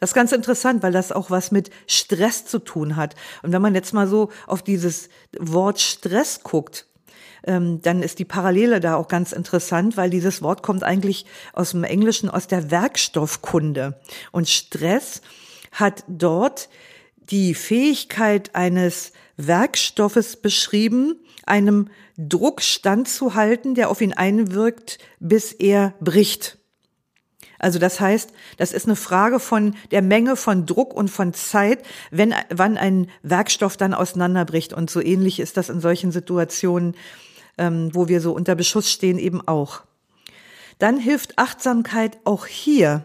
Das 0.00 0.10
ist 0.10 0.14
ganz 0.14 0.32
interessant, 0.32 0.82
weil 0.82 0.90
das 0.90 1.12
auch 1.12 1.30
was 1.30 1.52
mit 1.52 1.70
Stress 1.86 2.44
zu 2.44 2.58
tun 2.58 2.96
hat. 2.96 3.14
Und 3.44 3.52
wenn 3.52 3.62
man 3.62 3.76
jetzt 3.76 3.94
mal 3.94 4.08
so 4.08 4.30
auf 4.48 4.62
dieses 4.62 5.10
Wort 5.38 5.78
Stress 5.78 6.42
guckt, 6.42 6.86
ähm, 7.46 7.80
dann 7.82 8.02
ist 8.02 8.18
die 8.18 8.24
Parallele 8.24 8.80
da 8.80 8.96
auch 8.96 9.06
ganz 9.06 9.30
interessant, 9.30 9.96
weil 9.96 10.10
dieses 10.10 10.42
Wort 10.42 10.64
kommt 10.64 10.82
eigentlich 10.82 11.24
aus 11.52 11.70
dem 11.70 11.84
Englischen, 11.84 12.28
aus 12.28 12.48
der 12.48 12.72
Werkstoffkunde. 12.72 14.00
Und 14.32 14.48
Stress 14.48 15.22
hat 15.72 16.04
dort 16.08 16.68
die 17.16 17.54
Fähigkeit 17.54 18.54
eines 18.54 19.12
Werkstoffes 19.36 20.36
beschrieben, 20.36 21.16
einem 21.44 21.88
Druck 22.16 22.62
standzuhalten, 22.62 23.74
der 23.74 23.90
auf 23.90 24.00
ihn 24.00 24.12
einwirkt, 24.12 24.98
bis 25.20 25.52
er 25.52 25.94
bricht. 26.00 26.58
Also 27.58 27.78
das 27.78 27.98
heißt, 28.00 28.32
das 28.56 28.72
ist 28.72 28.86
eine 28.86 28.96
Frage 28.96 29.40
von 29.40 29.74
der 29.90 30.02
Menge 30.02 30.36
von 30.36 30.64
Druck 30.64 30.94
und 30.94 31.08
von 31.10 31.34
Zeit, 31.34 31.82
wenn, 32.10 32.34
wann 32.50 32.76
ein 32.76 33.08
Werkstoff 33.22 33.76
dann 33.76 33.94
auseinanderbricht. 33.94 34.72
Und 34.72 34.90
so 34.90 35.00
ähnlich 35.00 35.40
ist 35.40 35.56
das 35.56 35.68
in 35.68 35.80
solchen 35.80 36.12
Situationen, 36.12 36.94
ähm, 37.56 37.90
wo 37.94 38.08
wir 38.08 38.20
so 38.20 38.32
unter 38.32 38.54
Beschuss 38.54 38.90
stehen, 38.90 39.18
eben 39.18 39.46
auch. 39.46 39.82
Dann 40.78 40.98
hilft 40.98 41.38
Achtsamkeit 41.38 42.18
auch 42.24 42.46
hier, 42.46 43.04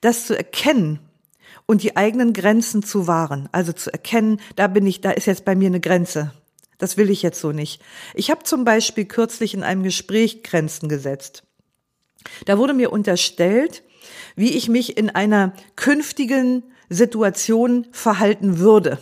das 0.00 0.26
zu 0.26 0.36
erkennen, 0.36 0.98
und 1.66 1.82
die 1.82 1.96
eigenen 1.96 2.32
Grenzen 2.32 2.82
zu 2.82 3.06
wahren, 3.06 3.48
also 3.52 3.72
zu 3.72 3.92
erkennen, 3.92 4.40
da 4.56 4.66
bin 4.66 4.86
ich, 4.86 5.00
da 5.00 5.10
ist 5.10 5.26
jetzt 5.26 5.44
bei 5.44 5.54
mir 5.54 5.66
eine 5.66 5.80
Grenze. 5.80 6.32
Das 6.78 6.96
will 6.96 7.10
ich 7.10 7.22
jetzt 7.22 7.40
so 7.40 7.52
nicht. 7.52 7.80
Ich 8.14 8.30
habe 8.30 8.42
zum 8.42 8.64
Beispiel 8.64 9.04
kürzlich 9.04 9.54
in 9.54 9.62
einem 9.62 9.82
Gespräch 9.82 10.42
Grenzen 10.42 10.88
gesetzt. 10.88 11.44
Da 12.44 12.58
wurde 12.58 12.74
mir 12.74 12.92
unterstellt, 12.92 13.84
wie 14.36 14.56
ich 14.56 14.68
mich 14.68 14.96
in 14.96 15.10
einer 15.10 15.52
künftigen 15.76 16.64
Situation 16.88 17.86
verhalten 17.92 18.58
würde. 18.58 18.98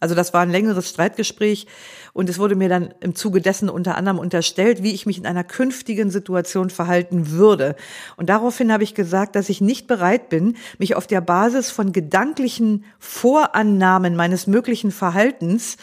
Also 0.00 0.14
das 0.14 0.32
war 0.32 0.42
ein 0.42 0.50
längeres 0.50 0.90
Streitgespräch 0.90 1.66
und 2.12 2.28
es 2.28 2.38
wurde 2.38 2.54
mir 2.54 2.68
dann 2.68 2.94
im 3.00 3.16
Zuge 3.16 3.40
dessen 3.40 3.68
unter 3.68 3.96
anderem 3.96 4.18
unterstellt, 4.18 4.82
wie 4.82 4.92
ich 4.92 5.06
mich 5.06 5.18
in 5.18 5.26
einer 5.26 5.42
künftigen 5.42 6.10
Situation 6.10 6.70
verhalten 6.70 7.32
würde. 7.32 7.74
Und 8.16 8.28
daraufhin 8.28 8.72
habe 8.72 8.84
ich 8.84 8.94
gesagt, 8.94 9.34
dass 9.34 9.48
ich 9.48 9.60
nicht 9.60 9.88
bereit 9.88 10.28
bin, 10.28 10.56
mich 10.78 10.94
auf 10.94 11.08
der 11.08 11.20
Basis 11.20 11.70
von 11.70 11.92
gedanklichen 11.92 12.84
Vorannahmen 13.00 14.14
meines 14.14 14.46
möglichen 14.46 14.92
Verhaltens 14.92 15.76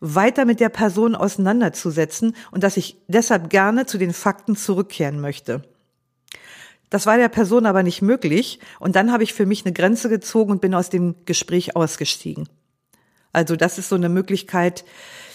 weiter 0.00 0.44
mit 0.44 0.60
der 0.60 0.68
Person 0.68 1.16
auseinanderzusetzen 1.16 2.36
und 2.52 2.62
dass 2.62 2.76
ich 2.76 2.96
deshalb 3.08 3.50
gerne 3.50 3.86
zu 3.86 3.98
den 3.98 4.12
Fakten 4.12 4.54
zurückkehren 4.54 5.20
möchte. 5.20 5.62
Das 6.90 7.06
war 7.06 7.18
der 7.18 7.28
Person 7.28 7.66
aber 7.66 7.82
nicht 7.82 8.02
möglich 8.02 8.60
und 8.78 8.94
dann 8.94 9.12
habe 9.12 9.24
ich 9.24 9.34
für 9.34 9.46
mich 9.46 9.64
eine 9.64 9.74
Grenze 9.74 10.08
gezogen 10.08 10.52
und 10.52 10.60
bin 10.60 10.74
aus 10.74 10.90
dem 10.90 11.16
Gespräch 11.26 11.74
ausgestiegen. 11.74 12.48
Also 13.38 13.54
das 13.54 13.78
ist 13.78 13.88
so 13.88 13.94
eine 13.94 14.08
Möglichkeit, 14.08 14.84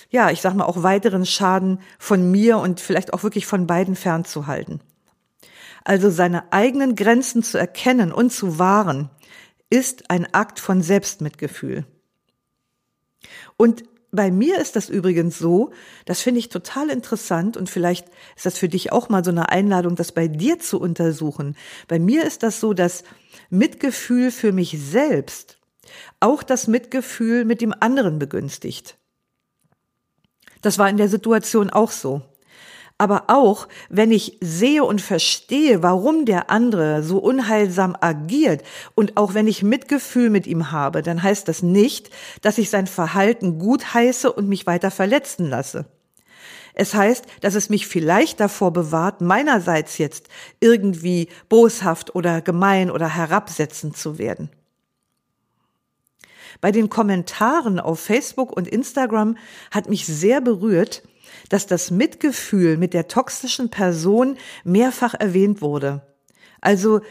ja, 0.09 0.29
ich 0.29 0.41
sag 0.41 0.55
mal 0.55 0.65
auch 0.65 0.83
weiteren 0.83 1.25
Schaden 1.25 1.79
von 1.97 2.29
mir 2.29 2.57
und 2.57 2.81
vielleicht 2.81 3.13
auch 3.13 3.23
wirklich 3.23 3.45
von 3.45 3.65
beiden 3.65 3.95
fernzuhalten. 3.95 4.81
Also 5.85 6.09
seine 6.09 6.51
eigenen 6.51 6.95
Grenzen 6.95 7.43
zu 7.43 7.57
erkennen 7.57 8.11
und 8.11 8.33
zu 8.33 8.59
wahren, 8.59 9.09
ist 9.69 10.09
ein 10.09 10.27
Akt 10.33 10.59
von 10.59 10.81
Selbstmitgefühl. 10.81 11.85
Und 13.55 13.85
bei 14.11 14.29
mir 14.29 14.59
ist 14.59 14.75
das 14.75 14.89
übrigens 14.89 15.39
so, 15.39 15.71
das 16.03 16.19
finde 16.19 16.39
ich 16.39 16.49
total 16.49 16.89
interessant 16.89 17.55
und 17.55 17.69
vielleicht 17.69 18.07
ist 18.35 18.45
das 18.45 18.57
für 18.57 18.67
dich 18.67 18.91
auch 18.91 19.07
mal 19.07 19.23
so 19.23 19.31
eine 19.31 19.47
Einladung, 19.47 19.95
das 19.95 20.11
bei 20.11 20.27
dir 20.27 20.59
zu 20.59 20.77
untersuchen. 20.77 21.55
Bei 21.87 21.99
mir 21.99 22.25
ist 22.25 22.43
das 22.43 22.59
so, 22.59 22.73
dass 22.73 23.05
Mitgefühl 23.49 24.29
für 24.29 24.51
mich 24.51 24.77
selbst 24.77 25.57
auch 26.19 26.43
das 26.43 26.67
Mitgefühl 26.67 27.45
mit 27.45 27.61
dem 27.61 27.73
anderen 27.79 28.19
begünstigt. 28.19 28.97
Das 30.61 30.79
war 30.79 30.89
in 30.89 30.97
der 30.97 31.09
Situation 31.09 31.69
auch 31.69 31.91
so. 31.91 32.21
Aber 32.97 33.25
auch, 33.27 33.67
wenn 33.89 34.11
ich 34.11 34.37
sehe 34.39 34.83
und 34.83 35.01
verstehe, 35.01 35.83
warum 35.83 36.25
der 36.25 36.49
andere 36.49 37.03
so 37.03 37.17
unheilsam 37.17 37.97
agiert 37.99 38.63
und 38.95 39.17
auch 39.17 39.33
wenn 39.33 39.47
ich 39.47 39.63
Mitgefühl 39.63 40.29
mit 40.29 40.47
ihm 40.47 40.71
habe, 40.71 41.01
dann 41.01 41.21
heißt 41.21 41.47
das 41.47 41.63
nicht, 41.63 42.11
dass 42.41 42.57
ich 42.57 42.69
sein 42.69 42.87
Verhalten 42.87 43.59
gut 43.59 43.93
heiße 43.93 44.31
und 44.31 44.47
mich 44.47 44.67
weiter 44.67 44.91
verletzen 44.91 45.49
lasse. 45.49 45.85
Es 46.75 46.93
heißt, 46.93 47.25
dass 47.41 47.55
es 47.55 47.69
mich 47.69 47.87
vielleicht 47.87 48.39
davor 48.39 48.71
bewahrt, 48.71 49.21
meinerseits 49.21 49.97
jetzt 49.97 50.29
irgendwie 50.59 51.29
boshaft 51.49 52.15
oder 52.15 52.41
gemein 52.41 52.89
oder 52.89 53.13
herabsetzend 53.13 53.97
zu 53.97 54.17
werden. 54.17 54.49
Bei 56.61 56.71
den 56.71 56.89
Kommentaren 56.89 57.79
auf 57.79 57.99
Facebook 57.99 58.55
und 58.55 58.67
Instagram 58.67 59.37
hat 59.71 59.89
mich 59.89 60.05
sehr 60.05 60.41
berührt, 60.41 61.03
dass 61.49 61.67
das 61.67 61.91
Mitgefühl 61.91 62.77
mit 62.77 62.93
der 62.93 63.07
toxischen 63.07 63.69
Person 63.69 64.37
mehrfach 64.63 65.13
erwähnt 65.13 65.61
wurde. 65.61 66.01
Also 66.61 67.01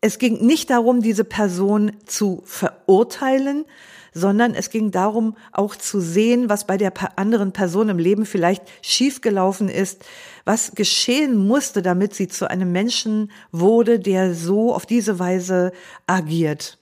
es 0.00 0.18
ging 0.18 0.46
nicht 0.46 0.70
darum, 0.70 1.02
diese 1.02 1.24
Person 1.24 1.92
zu 2.06 2.42
verurteilen, 2.44 3.64
sondern 4.12 4.54
es 4.54 4.70
ging 4.70 4.90
darum, 4.90 5.36
auch 5.52 5.76
zu 5.76 6.00
sehen, 6.00 6.48
was 6.48 6.66
bei 6.66 6.76
der 6.76 6.92
anderen 7.18 7.52
Person 7.52 7.88
im 7.88 7.98
Leben 7.98 8.26
vielleicht 8.26 8.62
schiefgelaufen 8.82 9.68
ist, 9.68 10.04
was 10.44 10.72
geschehen 10.74 11.36
musste, 11.46 11.82
damit 11.82 12.14
sie 12.14 12.28
zu 12.28 12.50
einem 12.50 12.72
Menschen 12.72 13.30
wurde, 13.52 13.98
der 13.98 14.34
so 14.34 14.74
auf 14.74 14.86
diese 14.86 15.18
Weise 15.18 15.72
agiert. 16.06 16.77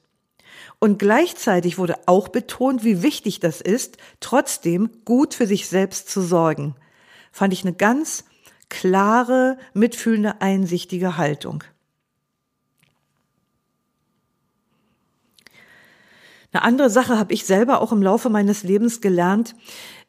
Und 0.78 0.98
gleichzeitig 0.98 1.78
wurde 1.78 1.96
auch 2.06 2.28
betont, 2.28 2.84
wie 2.84 3.02
wichtig 3.02 3.40
das 3.40 3.60
ist, 3.60 3.96
trotzdem 4.20 4.90
gut 5.04 5.34
für 5.34 5.46
sich 5.46 5.68
selbst 5.68 6.10
zu 6.10 6.20
sorgen. 6.20 6.74
Fand 7.32 7.52
ich 7.52 7.64
eine 7.64 7.74
ganz 7.74 8.24
klare, 8.68 9.58
mitfühlende, 9.74 10.40
einsichtige 10.40 11.16
Haltung. 11.16 11.64
Eine 16.52 16.62
andere 16.62 16.88
Sache 16.88 17.18
habe 17.18 17.34
ich 17.34 17.44
selber 17.44 17.82
auch 17.82 17.92
im 17.92 18.02
Laufe 18.02 18.30
meines 18.30 18.62
Lebens 18.62 19.02
gelernt. 19.02 19.54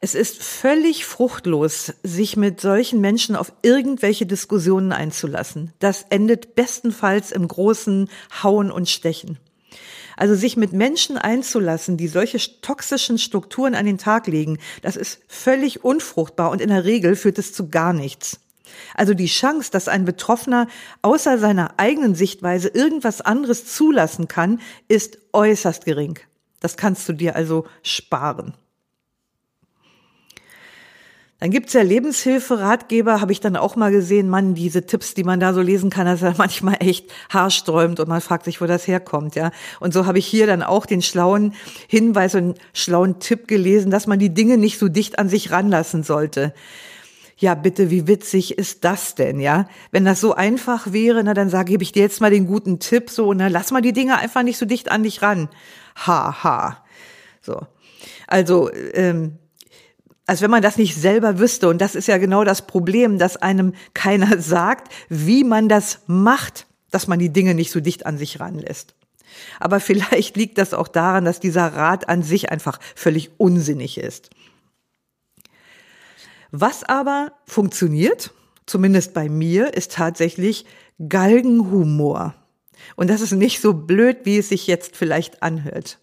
Es 0.00 0.14
ist 0.14 0.42
völlig 0.42 1.04
fruchtlos, 1.04 1.92
sich 2.02 2.36
mit 2.36 2.60
solchen 2.60 3.02
Menschen 3.02 3.36
auf 3.36 3.52
irgendwelche 3.62 4.24
Diskussionen 4.24 4.92
einzulassen. 4.92 5.74
Das 5.78 6.06
endet 6.08 6.54
bestenfalls 6.54 7.32
im 7.32 7.46
großen 7.48 8.08
Hauen 8.42 8.70
und 8.70 8.88
Stechen. 8.88 9.38
Also 10.18 10.34
sich 10.34 10.56
mit 10.56 10.72
Menschen 10.72 11.16
einzulassen, 11.16 11.96
die 11.96 12.08
solche 12.08 12.40
toxischen 12.60 13.18
Strukturen 13.18 13.76
an 13.76 13.86
den 13.86 13.98
Tag 13.98 14.26
legen, 14.26 14.58
das 14.82 14.96
ist 14.96 15.20
völlig 15.28 15.84
unfruchtbar 15.84 16.50
und 16.50 16.60
in 16.60 16.70
der 16.70 16.84
Regel 16.84 17.14
führt 17.14 17.38
es 17.38 17.52
zu 17.52 17.68
gar 17.68 17.92
nichts. 17.92 18.40
Also 18.96 19.14
die 19.14 19.26
Chance, 19.26 19.70
dass 19.70 19.86
ein 19.86 20.04
Betroffener 20.04 20.66
außer 21.02 21.38
seiner 21.38 21.74
eigenen 21.76 22.16
Sichtweise 22.16 22.66
irgendwas 22.66 23.20
anderes 23.20 23.72
zulassen 23.72 24.26
kann, 24.26 24.60
ist 24.88 25.18
äußerst 25.32 25.84
gering. 25.84 26.18
Das 26.58 26.76
kannst 26.76 27.08
du 27.08 27.12
dir 27.12 27.36
also 27.36 27.68
sparen. 27.84 28.54
Dann 31.40 31.52
gibt's 31.52 31.72
ja 31.72 31.82
Lebenshilfe, 31.82 32.58
Ratgeber, 32.58 33.20
habe 33.20 33.30
ich 33.30 33.38
dann 33.38 33.56
auch 33.56 33.76
mal 33.76 33.92
gesehen, 33.92 34.28
Mann, 34.28 34.54
diese 34.54 34.86
Tipps, 34.86 35.14
die 35.14 35.22
man 35.22 35.38
da 35.38 35.54
so 35.54 35.60
lesen 35.60 35.88
kann, 35.88 36.06
das 36.06 36.16
ist 36.16 36.26
ja 36.26 36.34
manchmal 36.36 36.78
echt 36.80 37.12
haarsträubend 37.30 38.00
und 38.00 38.08
man 38.08 38.20
fragt 38.20 38.44
sich, 38.44 38.60
wo 38.60 38.66
das 38.66 38.88
herkommt, 38.88 39.36
ja. 39.36 39.52
Und 39.78 39.94
so 39.94 40.04
habe 40.06 40.18
ich 40.18 40.26
hier 40.26 40.48
dann 40.48 40.64
auch 40.64 40.84
den 40.84 41.00
schlauen 41.00 41.54
Hinweis 41.86 42.34
und 42.34 42.58
schlauen 42.72 43.20
Tipp 43.20 43.46
gelesen, 43.46 43.92
dass 43.92 44.08
man 44.08 44.18
die 44.18 44.34
Dinge 44.34 44.58
nicht 44.58 44.80
so 44.80 44.88
dicht 44.88 45.20
an 45.20 45.28
sich 45.28 45.52
ranlassen 45.52 46.02
sollte. 46.02 46.52
Ja, 47.36 47.54
bitte, 47.54 47.88
wie 47.88 48.08
witzig 48.08 48.58
ist 48.58 48.82
das 48.82 49.14
denn, 49.14 49.38
ja? 49.38 49.68
Wenn 49.92 50.04
das 50.04 50.20
so 50.20 50.34
einfach 50.34 50.92
wäre, 50.92 51.22
na, 51.22 51.34
dann 51.34 51.50
sage, 51.50 51.78
ich 51.80 51.92
dir 51.92 52.02
jetzt 52.02 52.20
mal 52.20 52.32
den 52.32 52.48
guten 52.48 52.80
Tipp, 52.80 53.10
so, 53.10 53.32
na, 53.32 53.46
lass 53.46 53.70
mal 53.70 53.80
die 53.80 53.92
Dinge 53.92 54.18
einfach 54.18 54.42
nicht 54.42 54.58
so 54.58 54.66
dicht 54.66 54.90
an 54.90 55.04
dich 55.04 55.22
ran. 55.22 55.48
Ha, 56.04 56.42
ha. 56.42 56.84
So. 57.40 57.60
Also, 58.26 58.70
ähm, 58.92 59.38
als 60.28 60.42
wenn 60.42 60.50
man 60.50 60.60
das 60.60 60.76
nicht 60.76 60.94
selber 60.94 61.38
wüsste. 61.38 61.70
Und 61.70 61.80
das 61.80 61.94
ist 61.94 62.06
ja 62.06 62.18
genau 62.18 62.44
das 62.44 62.66
Problem, 62.66 63.18
dass 63.18 63.38
einem 63.38 63.72
keiner 63.94 64.38
sagt, 64.42 64.92
wie 65.08 65.42
man 65.42 65.70
das 65.70 66.00
macht, 66.06 66.66
dass 66.90 67.08
man 67.08 67.18
die 67.18 67.32
Dinge 67.32 67.54
nicht 67.54 67.70
so 67.72 67.80
dicht 67.80 68.04
an 68.04 68.18
sich 68.18 68.38
ranlässt. 68.38 68.94
Aber 69.58 69.80
vielleicht 69.80 70.36
liegt 70.36 70.58
das 70.58 70.74
auch 70.74 70.86
daran, 70.86 71.24
dass 71.24 71.40
dieser 71.40 71.66
Rat 71.74 72.10
an 72.10 72.22
sich 72.22 72.52
einfach 72.52 72.78
völlig 72.94 73.30
unsinnig 73.38 73.96
ist. 73.96 74.28
Was 76.50 76.84
aber 76.84 77.32
funktioniert, 77.46 78.32
zumindest 78.66 79.14
bei 79.14 79.30
mir, 79.30 79.72
ist 79.72 79.92
tatsächlich 79.92 80.66
Galgenhumor. 81.08 82.34
Und 82.96 83.08
das 83.08 83.22
ist 83.22 83.32
nicht 83.32 83.60
so 83.60 83.72
blöd, 83.72 84.18
wie 84.24 84.38
es 84.38 84.50
sich 84.50 84.66
jetzt 84.66 84.94
vielleicht 84.94 85.42
anhört 85.42 85.98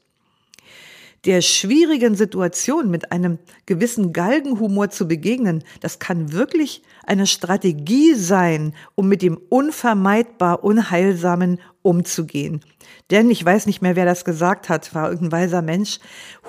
der 1.25 1.41
schwierigen 1.41 2.15
Situation 2.15 2.89
mit 2.89 3.11
einem 3.11 3.39
gewissen 3.65 4.13
Galgenhumor 4.13 4.89
zu 4.89 5.07
begegnen, 5.07 5.63
das 5.79 5.99
kann 5.99 6.31
wirklich 6.31 6.83
eine 7.05 7.27
Strategie 7.27 8.13
sein, 8.13 8.73
um 8.93 9.07
mit 9.07 9.21
dem 9.21 9.37
unvermeidbar 9.49 10.63
Unheilsamen 10.63 11.59
umzugehen. 11.81 12.61
Denn 13.11 13.29
ich 13.29 13.43
weiß 13.43 13.65
nicht 13.65 13.81
mehr, 13.81 13.95
wer 13.95 14.05
das 14.05 14.25
gesagt 14.25 14.69
hat, 14.69 14.93
war 14.93 15.09
irgendein 15.09 15.41
weiser 15.41 15.61
Mensch. 15.61 15.99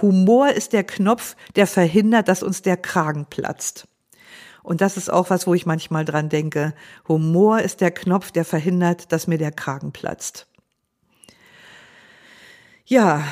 Humor 0.00 0.50
ist 0.50 0.72
der 0.72 0.84
Knopf, 0.84 1.36
der 1.54 1.66
verhindert, 1.66 2.28
dass 2.28 2.42
uns 2.42 2.62
der 2.62 2.76
Kragen 2.76 3.26
platzt. 3.26 3.88
Und 4.62 4.80
das 4.80 4.96
ist 4.96 5.12
auch 5.12 5.30
was, 5.30 5.46
wo 5.46 5.54
ich 5.54 5.64
manchmal 5.64 6.04
dran 6.04 6.28
denke. 6.28 6.74
Humor 7.06 7.60
ist 7.60 7.80
der 7.80 7.92
Knopf, 7.92 8.32
der 8.32 8.44
verhindert, 8.44 9.12
dass 9.12 9.28
mir 9.28 9.38
der 9.38 9.52
Kragen 9.52 9.92
platzt. 9.92 10.48
Ja, 12.84 13.22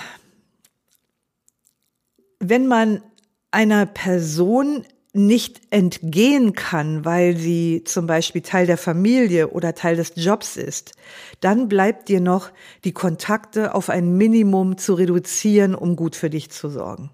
wenn 2.41 2.67
man 2.67 3.03
einer 3.51 3.87
Person 3.87 4.85
nicht 5.15 5.61
entgehen 5.71 6.55
kann, 6.55 7.05
weil 7.05 7.37
sie 7.37 7.85
zum 7.85 8.09
Beispiel 8.09 8.43
Teil 8.43 8.67
der 8.67 8.77
Familie 8.77 9.51
oder 9.51 9.75
Teil 9.75 9.95
des 9.95 10.13
Jobs 10.17 10.57
ist, 10.57 10.93
dann 11.41 11.69
bleibt 11.69 12.09
dir 12.09 12.21
noch 12.21 12.51
die 12.83 12.93
Kontakte 12.93 13.75
auf 13.77 13.91
ein 13.91 14.17
Minimum 14.17 14.77
zu 14.77 14.95
reduzieren, 14.95 15.77
um 15.77 15.95
gut 15.95 16.17
für 16.17 16.31
dich 16.31 16.51
zu 16.51 16.69
sorgen. 16.69 17.11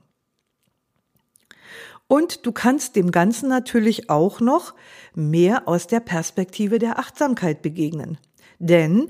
Und 2.09 2.47
du 2.47 2.53
kannst 2.53 2.97
dem 2.97 3.13
Ganzen 3.13 3.51
natürlich 3.51 4.09
auch 4.09 4.41
noch 4.41 4.75
mehr 5.15 5.69
aus 5.69 5.87
der 5.87 6.01
Perspektive 6.01 6.79
der 6.79 6.99
Achtsamkeit 6.99 7.61
begegnen. 7.61 8.19
Denn 8.59 9.09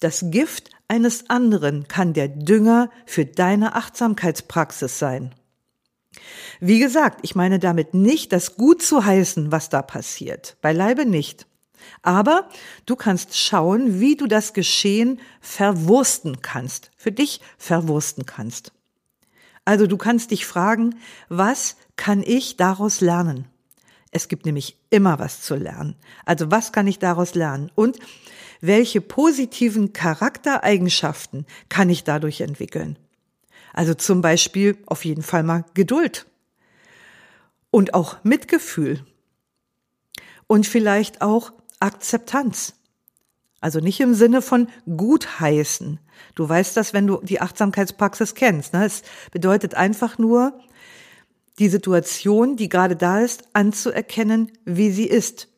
das 0.00 0.26
Gift 0.30 0.70
eines 0.88 1.30
anderen 1.30 1.88
kann 1.88 2.12
der 2.12 2.28
Dünger 2.28 2.90
für 3.06 3.24
deine 3.24 3.74
Achtsamkeitspraxis 3.74 4.98
sein. 4.98 5.34
Wie 6.60 6.78
gesagt, 6.78 7.20
ich 7.22 7.34
meine 7.34 7.58
damit 7.58 7.94
nicht, 7.94 8.32
das 8.32 8.56
gut 8.56 8.82
zu 8.82 9.04
heißen, 9.04 9.52
was 9.52 9.68
da 9.68 9.82
passiert. 9.82 10.56
Beileibe 10.60 11.06
nicht. 11.06 11.46
Aber 12.02 12.48
du 12.84 12.96
kannst 12.96 13.36
schauen, 13.38 14.00
wie 14.00 14.16
du 14.16 14.26
das 14.26 14.52
Geschehen 14.52 15.20
verwursten 15.40 16.42
kannst, 16.42 16.90
für 16.96 17.12
dich 17.12 17.40
verwursten 17.58 18.26
kannst. 18.26 18.72
Also 19.64 19.86
du 19.86 19.96
kannst 19.96 20.30
dich 20.30 20.46
fragen, 20.46 20.96
was 21.28 21.76
kann 21.96 22.22
ich 22.22 22.56
daraus 22.56 23.00
lernen? 23.00 23.46
Es 24.12 24.28
gibt 24.28 24.46
nämlich 24.46 24.78
immer 24.90 25.18
was 25.18 25.42
zu 25.42 25.56
lernen. 25.56 25.96
Also 26.24 26.50
was 26.50 26.72
kann 26.72 26.86
ich 26.86 26.98
daraus 26.98 27.34
lernen? 27.34 27.70
Und 27.74 27.98
welche 28.60 29.00
positiven 29.00 29.92
Charaktereigenschaften 29.92 31.46
kann 31.68 31.90
ich 31.90 32.04
dadurch 32.04 32.40
entwickeln? 32.40 32.98
Also 33.76 33.94
zum 33.94 34.22
Beispiel 34.22 34.78
auf 34.86 35.04
jeden 35.04 35.22
Fall 35.22 35.42
mal 35.42 35.64
Geduld 35.74 36.26
und 37.70 37.94
auch 37.94 38.24
Mitgefühl 38.24 39.04
und 40.46 40.66
vielleicht 40.66 41.20
auch 41.20 41.52
Akzeptanz. 41.78 42.74
Also 43.60 43.80
nicht 43.80 44.00
im 44.00 44.14
Sinne 44.14 44.40
von 44.40 44.68
gutheißen. 44.86 46.00
Du 46.34 46.48
weißt 46.48 46.76
das, 46.76 46.94
wenn 46.94 47.06
du 47.06 47.20
die 47.22 47.40
Achtsamkeitspraxis 47.40 48.34
kennst. 48.34 48.72
Ne? 48.72 48.86
Es 48.86 49.02
bedeutet 49.30 49.74
einfach 49.74 50.16
nur, 50.16 50.58
die 51.58 51.68
Situation, 51.68 52.56
die 52.56 52.68
gerade 52.68 52.96
da 52.96 53.20
ist, 53.20 53.44
anzuerkennen, 53.52 54.52
wie 54.64 54.90
sie 54.90 55.06
ist. 55.06 55.48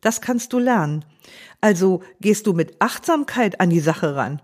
Das 0.00 0.20
kannst 0.20 0.52
du 0.52 0.58
lernen. 0.58 1.04
Also 1.60 2.02
gehst 2.20 2.46
du 2.46 2.52
mit 2.52 2.80
Achtsamkeit 2.80 3.60
an 3.60 3.70
die 3.70 3.80
Sache 3.80 4.14
ran, 4.14 4.42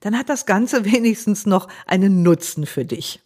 dann 0.00 0.18
hat 0.18 0.28
das 0.28 0.46
Ganze 0.46 0.84
wenigstens 0.90 1.46
noch 1.46 1.68
einen 1.86 2.22
Nutzen 2.22 2.66
für 2.66 2.84
dich. 2.84 3.20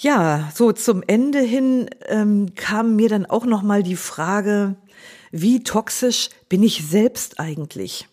Ja, 0.00 0.48
so 0.54 0.70
zum 0.70 1.02
Ende 1.04 1.40
hin 1.40 1.90
ähm, 2.06 2.54
kam 2.54 2.94
mir 2.94 3.08
dann 3.08 3.26
auch 3.26 3.44
noch 3.44 3.62
mal 3.62 3.82
die 3.82 3.96
Frage, 3.96 4.76
wie 5.32 5.64
toxisch 5.64 6.30
bin 6.48 6.62
ich 6.62 6.86
selbst 6.86 7.40
eigentlich? 7.40 8.08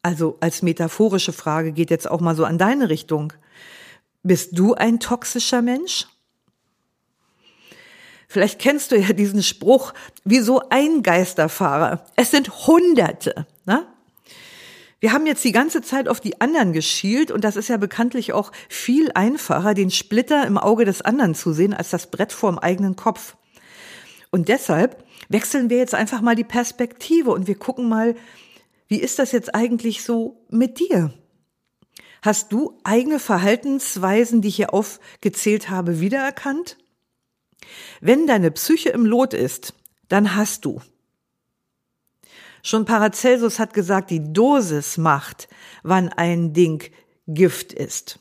Also 0.00 0.38
als 0.40 0.62
metaphorische 0.62 1.34
Frage 1.34 1.72
geht 1.72 1.90
jetzt 1.90 2.10
auch 2.10 2.20
mal 2.20 2.34
so 2.34 2.46
an 2.46 2.56
deine 2.56 2.88
Richtung. 2.88 3.34
Bist 4.22 4.58
du 4.58 4.72
ein 4.72 5.00
toxischer 5.00 5.60
Mensch? 5.60 6.06
Vielleicht 8.26 8.58
kennst 8.58 8.92
du 8.92 8.96
ja 8.96 9.12
diesen 9.12 9.42
Spruch, 9.42 9.94
wie 10.24 10.40
so 10.40 10.62
ein 10.70 11.02
Geisterfahrer. 11.02 12.04
Es 12.16 12.30
sind 12.30 12.66
Hunderte. 12.66 13.46
Wir 15.00 15.12
haben 15.12 15.26
jetzt 15.26 15.44
die 15.44 15.52
ganze 15.52 15.80
Zeit 15.80 16.08
auf 16.08 16.20
die 16.20 16.40
anderen 16.40 16.72
geschielt 16.72 17.30
und 17.30 17.44
das 17.44 17.54
ist 17.56 17.68
ja 17.68 17.76
bekanntlich 17.76 18.32
auch 18.32 18.50
viel 18.68 19.12
einfacher, 19.14 19.74
den 19.74 19.90
Splitter 19.90 20.44
im 20.46 20.58
Auge 20.58 20.84
des 20.84 21.02
anderen 21.02 21.36
zu 21.36 21.52
sehen, 21.52 21.72
als 21.72 21.90
das 21.90 22.10
Brett 22.10 22.32
vorm 22.32 22.58
eigenen 22.58 22.96
Kopf. 22.96 23.36
Und 24.30 24.48
deshalb 24.48 25.04
wechseln 25.28 25.70
wir 25.70 25.78
jetzt 25.78 25.94
einfach 25.94 26.20
mal 26.20 26.34
die 26.34 26.44
Perspektive 26.44 27.30
und 27.30 27.46
wir 27.46 27.54
gucken 27.54 27.88
mal, 27.88 28.16
wie 28.88 29.00
ist 29.00 29.18
das 29.18 29.32
jetzt 29.32 29.54
eigentlich 29.54 30.02
so 30.02 30.44
mit 30.50 30.80
dir? 30.80 31.12
Hast 32.22 32.52
du 32.52 32.78
eigene 32.82 33.20
Verhaltensweisen, 33.20 34.42
die 34.42 34.48
ich 34.48 34.56
hier 34.56 34.74
aufgezählt 34.74 35.70
habe, 35.70 36.00
wiedererkannt? 36.00 36.76
Wenn 38.00 38.26
deine 38.26 38.50
Psyche 38.50 38.88
im 38.88 39.06
Lot 39.06 39.34
ist, 39.34 39.74
dann 40.08 40.34
hast 40.34 40.64
du. 40.64 40.80
Schon 42.62 42.84
Paracelsus 42.84 43.58
hat 43.58 43.72
gesagt, 43.72 44.10
die 44.10 44.32
Dosis 44.32 44.98
macht, 44.98 45.48
wann 45.82 46.08
ein 46.08 46.52
Ding 46.52 46.82
Gift 47.26 47.72
ist. 47.72 48.20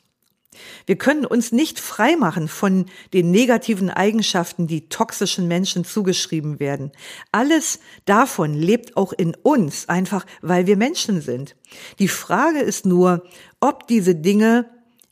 Wir 0.86 0.97
können 0.97 1.26
uns 1.26 1.52
nicht 1.52 1.80
freimachen 1.80 2.47
von 2.47 2.86
den 3.13 3.32
negativen 3.32 3.89
Eigenschaften, 3.89 4.67
die 4.67 4.89
toxischen 4.89 5.47
Menschen 5.47 5.86
zugeschrieben 5.86 6.60
werden. 6.60 6.91
Alles 7.32 7.80
davon 8.06 8.54
lebt 8.54 8.97
auch 8.97 9.13
in 9.13 9.36
uns, 9.36 9.88
einfach 9.89 10.26
weil 10.41 10.67
wir 10.67 10.78
Menschen 10.78 11.21
sind. 11.21 11.56
Die 12.00 12.08
Frage 12.08 12.60
ist 12.60 12.86
nur, 12.86 13.23
ob 13.60 13.88
diese 13.88 14.15
Dinge 14.15 14.69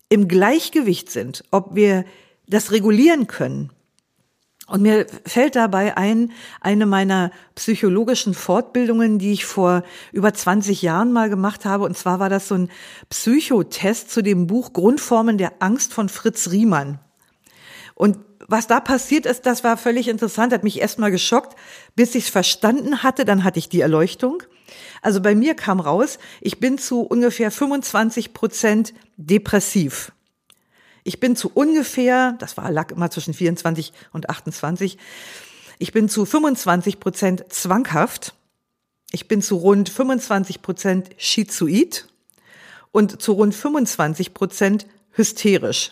im 0.10 0.28
Gleichgewicht 0.28 1.12
sind, 1.12 1.44
ob 1.52 1.76
wir 1.76 2.06
das 2.48 2.72
regulieren 2.72 3.28
können. 3.28 3.72
Und 4.67 4.82
mir 4.82 5.06
fällt 5.25 5.56
dabei 5.56 5.95
ein, 5.95 6.32
eine 6.60 6.88
meiner 6.88 7.32
psychologischen 7.54 8.34
Fortbildungen, 8.34 9.19
die 9.19 9.32
ich 9.32 9.45
vor 9.45 9.84
über 10.12 10.34
20 10.34 10.82
Jahren 10.82 11.12
mal 11.12 11.30
gemacht 11.30 11.65
habe. 11.65 11.84
Und 11.84 11.95
zwar 11.95 12.19
war 12.19 12.30
das 12.30 12.47
so 12.47 12.56
ein 12.56 12.69
Psychotest 13.10 14.10
zu 14.10 14.23
dem 14.23 14.47
Buch 14.47 14.73
Grundformen 14.73 15.38
der 15.38 15.54
Angst 15.60 15.93
von 15.93 16.10
Fritz 16.10 16.49
Riemann. 16.49 16.99
Und 17.93 18.17
was 18.47 18.67
da 18.67 18.80
passiert 18.80 19.25
ist, 19.25 19.45
das 19.45 19.63
war 19.63 19.78
völlig 19.78 20.08
interessant, 20.08 20.51
hat 20.51 20.63
mich 20.63 20.82
erstmal 20.82 21.12
geschockt, 21.12 21.56
bis 21.95 22.15
ich 22.15 22.25
es 22.25 22.30
verstanden 22.30 23.04
hatte, 23.04 23.25
dann 23.25 23.43
hatte 23.43 23.60
ich 23.60 23.69
die 23.69 23.82
Erleuchtung. 23.82 24.43
Also 25.01 25.21
bei 25.21 25.36
mir 25.36 25.56
kam 25.56 25.80
raus, 25.80 26.17
ich 26.41 26.60
bin 26.60 26.78
zu 26.78 27.01
ungefähr 27.01 27.51
25 27.51 28.34
Prozent 28.34 28.93
depressiv. 29.17 30.12
Ich 31.08 31.20
bin 31.20 31.36
zu 31.36 31.52
ungefähr, 31.54 32.34
das 32.39 32.58
war 32.58 32.72
lag 32.72 32.91
immer 32.91 33.12
zwischen 33.12 33.36
24 33.36 33.94
und 34.12 34.28
28, 34.28 34.98
ich 35.78 35.91
bin 35.91 36.10
zu 36.10 36.26
25 36.26 37.00
Prozent 37.00 37.46
zwanghaft. 37.50 38.34
Ich 39.12 39.28
bin 39.28 39.44
zu 39.44 39.58
rund 39.58 39.88
25 39.88 40.63
Prozent 40.63 41.10
schizoid 41.18 42.08
und 42.91 43.22
zu 43.22 43.34
rund 43.34 43.54
25 43.54 44.34
Prozent 44.34 44.88
hysterisch. 45.12 45.91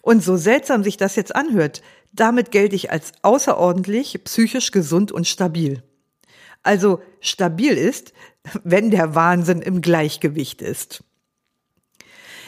Und 0.00 0.22
so 0.22 0.36
seltsam 0.36 0.84
sich 0.84 0.96
das 0.96 1.16
jetzt 1.16 1.34
anhört, 1.34 1.82
damit 2.12 2.52
gelte 2.52 2.76
ich 2.76 2.92
als 2.92 3.12
außerordentlich 3.22 4.22
psychisch 4.22 4.70
gesund 4.70 5.10
und 5.10 5.26
stabil. 5.26 5.82
Also 6.62 7.02
stabil 7.20 7.72
ist, 7.72 8.12
wenn 8.62 8.92
der 8.92 9.16
Wahnsinn 9.16 9.60
im 9.60 9.80
Gleichgewicht 9.80 10.62
ist. 10.62 11.02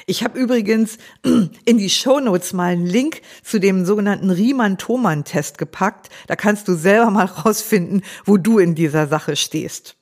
Ich 0.06 0.22
habe 0.22 0.38
übrigens 0.38 0.98
in 1.64 1.78
die 1.78 1.90
Shownotes 1.90 2.52
mal 2.52 2.72
einen 2.72 2.86
Link 2.86 3.22
zu 3.42 3.58
dem 3.58 3.84
sogenannten 3.84 4.30
Riemann-Thomann-Test 4.30 5.58
gepackt. 5.58 6.10
Da 6.26 6.36
kannst 6.36 6.68
du 6.68 6.74
selber 6.74 7.10
mal 7.10 7.24
rausfinden, 7.44 8.02
wo 8.24 8.36
du 8.36 8.58
in 8.58 8.74
dieser 8.74 9.06
Sache 9.06 9.36
stehst. 9.36 9.96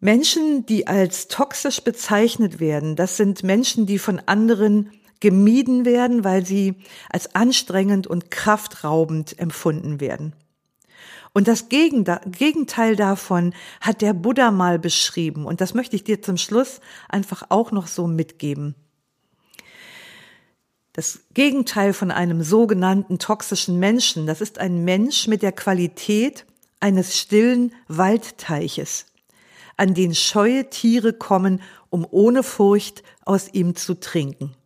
Menschen, 0.00 0.64
die 0.64 0.86
als 0.86 1.28
toxisch 1.28 1.82
bezeichnet 1.82 2.58
werden, 2.58 2.96
das 2.96 3.18
sind 3.18 3.42
Menschen, 3.42 3.84
die 3.84 3.98
von 3.98 4.18
anderen 4.18 4.90
gemieden 5.20 5.84
werden, 5.84 6.24
weil 6.24 6.46
sie 6.46 6.76
als 7.10 7.34
anstrengend 7.34 8.06
und 8.06 8.30
kraftraubend 8.30 9.38
empfunden 9.38 10.00
werden. 10.00 10.34
Und 11.32 11.46
das 11.46 11.68
Gegenteil 11.68 12.96
davon 12.96 13.54
hat 13.80 14.02
der 14.02 14.14
Buddha 14.14 14.50
mal 14.50 14.78
beschrieben. 14.78 15.46
Und 15.46 15.60
das 15.60 15.74
möchte 15.74 15.94
ich 15.94 16.02
dir 16.02 16.22
zum 16.22 16.36
Schluss 16.36 16.80
einfach 17.08 17.44
auch 17.50 17.70
noch 17.70 17.86
so 17.86 18.06
mitgeben. 18.06 18.74
Das 20.92 21.20
Gegenteil 21.34 21.92
von 21.92 22.10
einem 22.10 22.42
sogenannten 22.42 23.20
toxischen 23.20 23.78
Menschen, 23.78 24.26
das 24.26 24.40
ist 24.40 24.58
ein 24.58 24.84
Mensch 24.84 25.28
mit 25.28 25.42
der 25.42 25.52
Qualität 25.52 26.46
eines 26.80 27.16
stillen 27.16 27.72
Waldteiches, 27.86 29.06
an 29.76 29.94
den 29.94 30.16
scheue 30.16 30.68
Tiere 30.68 31.12
kommen, 31.12 31.62
um 31.90 32.06
ohne 32.10 32.42
Furcht 32.42 33.04
aus 33.24 33.48
ihm 33.52 33.76
zu 33.76 33.94
trinken. 33.94 34.56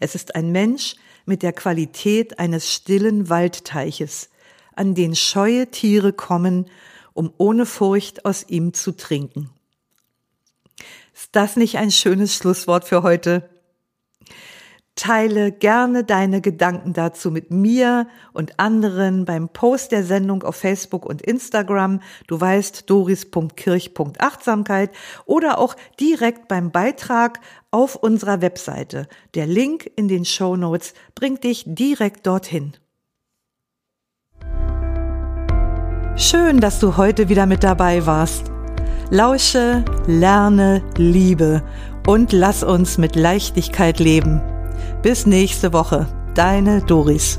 Es 0.00 0.16
ist 0.16 0.34
ein 0.34 0.50
Mensch, 0.50 0.96
mit 1.26 1.42
der 1.42 1.52
Qualität 1.52 2.38
eines 2.38 2.72
stillen 2.72 3.28
Waldteiches, 3.28 4.30
an 4.74 4.94
den 4.94 5.14
scheue 5.14 5.70
Tiere 5.70 6.12
kommen, 6.12 6.66
um 7.12 7.32
ohne 7.38 7.66
Furcht 7.66 8.24
aus 8.24 8.44
ihm 8.48 8.74
zu 8.74 8.92
trinken. 8.92 9.50
Ist 11.14 11.30
das 11.32 11.56
nicht 11.56 11.78
ein 11.78 11.92
schönes 11.92 12.34
Schlusswort 12.34 12.84
für 12.84 13.02
heute? 13.02 13.48
Teile 14.96 15.50
gerne 15.50 16.04
deine 16.04 16.40
Gedanken 16.40 16.92
dazu 16.92 17.32
mit 17.32 17.50
mir 17.50 18.06
und 18.32 18.60
anderen 18.60 19.24
beim 19.24 19.48
Post 19.48 19.90
der 19.90 20.04
Sendung 20.04 20.44
auf 20.44 20.54
Facebook 20.54 21.04
und 21.04 21.20
Instagram. 21.20 21.98
Du 22.28 22.40
weißt 22.40 22.88
doris.kirch.achtsamkeit 22.88 24.90
oder 25.26 25.58
auch 25.58 25.74
direkt 25.98 26.46
beim 26.46 26.70
Beitrag 26.70 27.40
auf 27.72 27.96
unserer 27.96 28.40
Webseite. 28.40 29.08
Der 29.34 29.46
Link 29.46 29.90
in 29.96 30.06
den 30.06 30.24
Show 30.24 30.56
Notes 30.56 30.94
bringt 31.16 31.42
dich 31.42 31.64
direkt 31.66 32.28
dorthin. 32.28 32.76
Schön, 36.16 36.60
dass 36.60 36.78
du 36.78 36.96
heute 36.96 37.28
wieder 37.28 37.46
mit 37.46 37.64
dabei 37.64 38.06
warst. 38.06 38.52
Lausche, 39.10 39.84
lerne, 40.06 40.84
liebe 40.96 41.64
und 42.06 42.32
lass 42.32 42.62
uns 42.62 42.98
mit 42.98 43.16
Leichtigkeit 43.16 43.98
leben. 43.98 44.40
Bis 45.04 45.26
nächste 45.26 45.74
Woche. 45.74 46.06
Deine 46.34 46.80
Doris. 46.80 47.38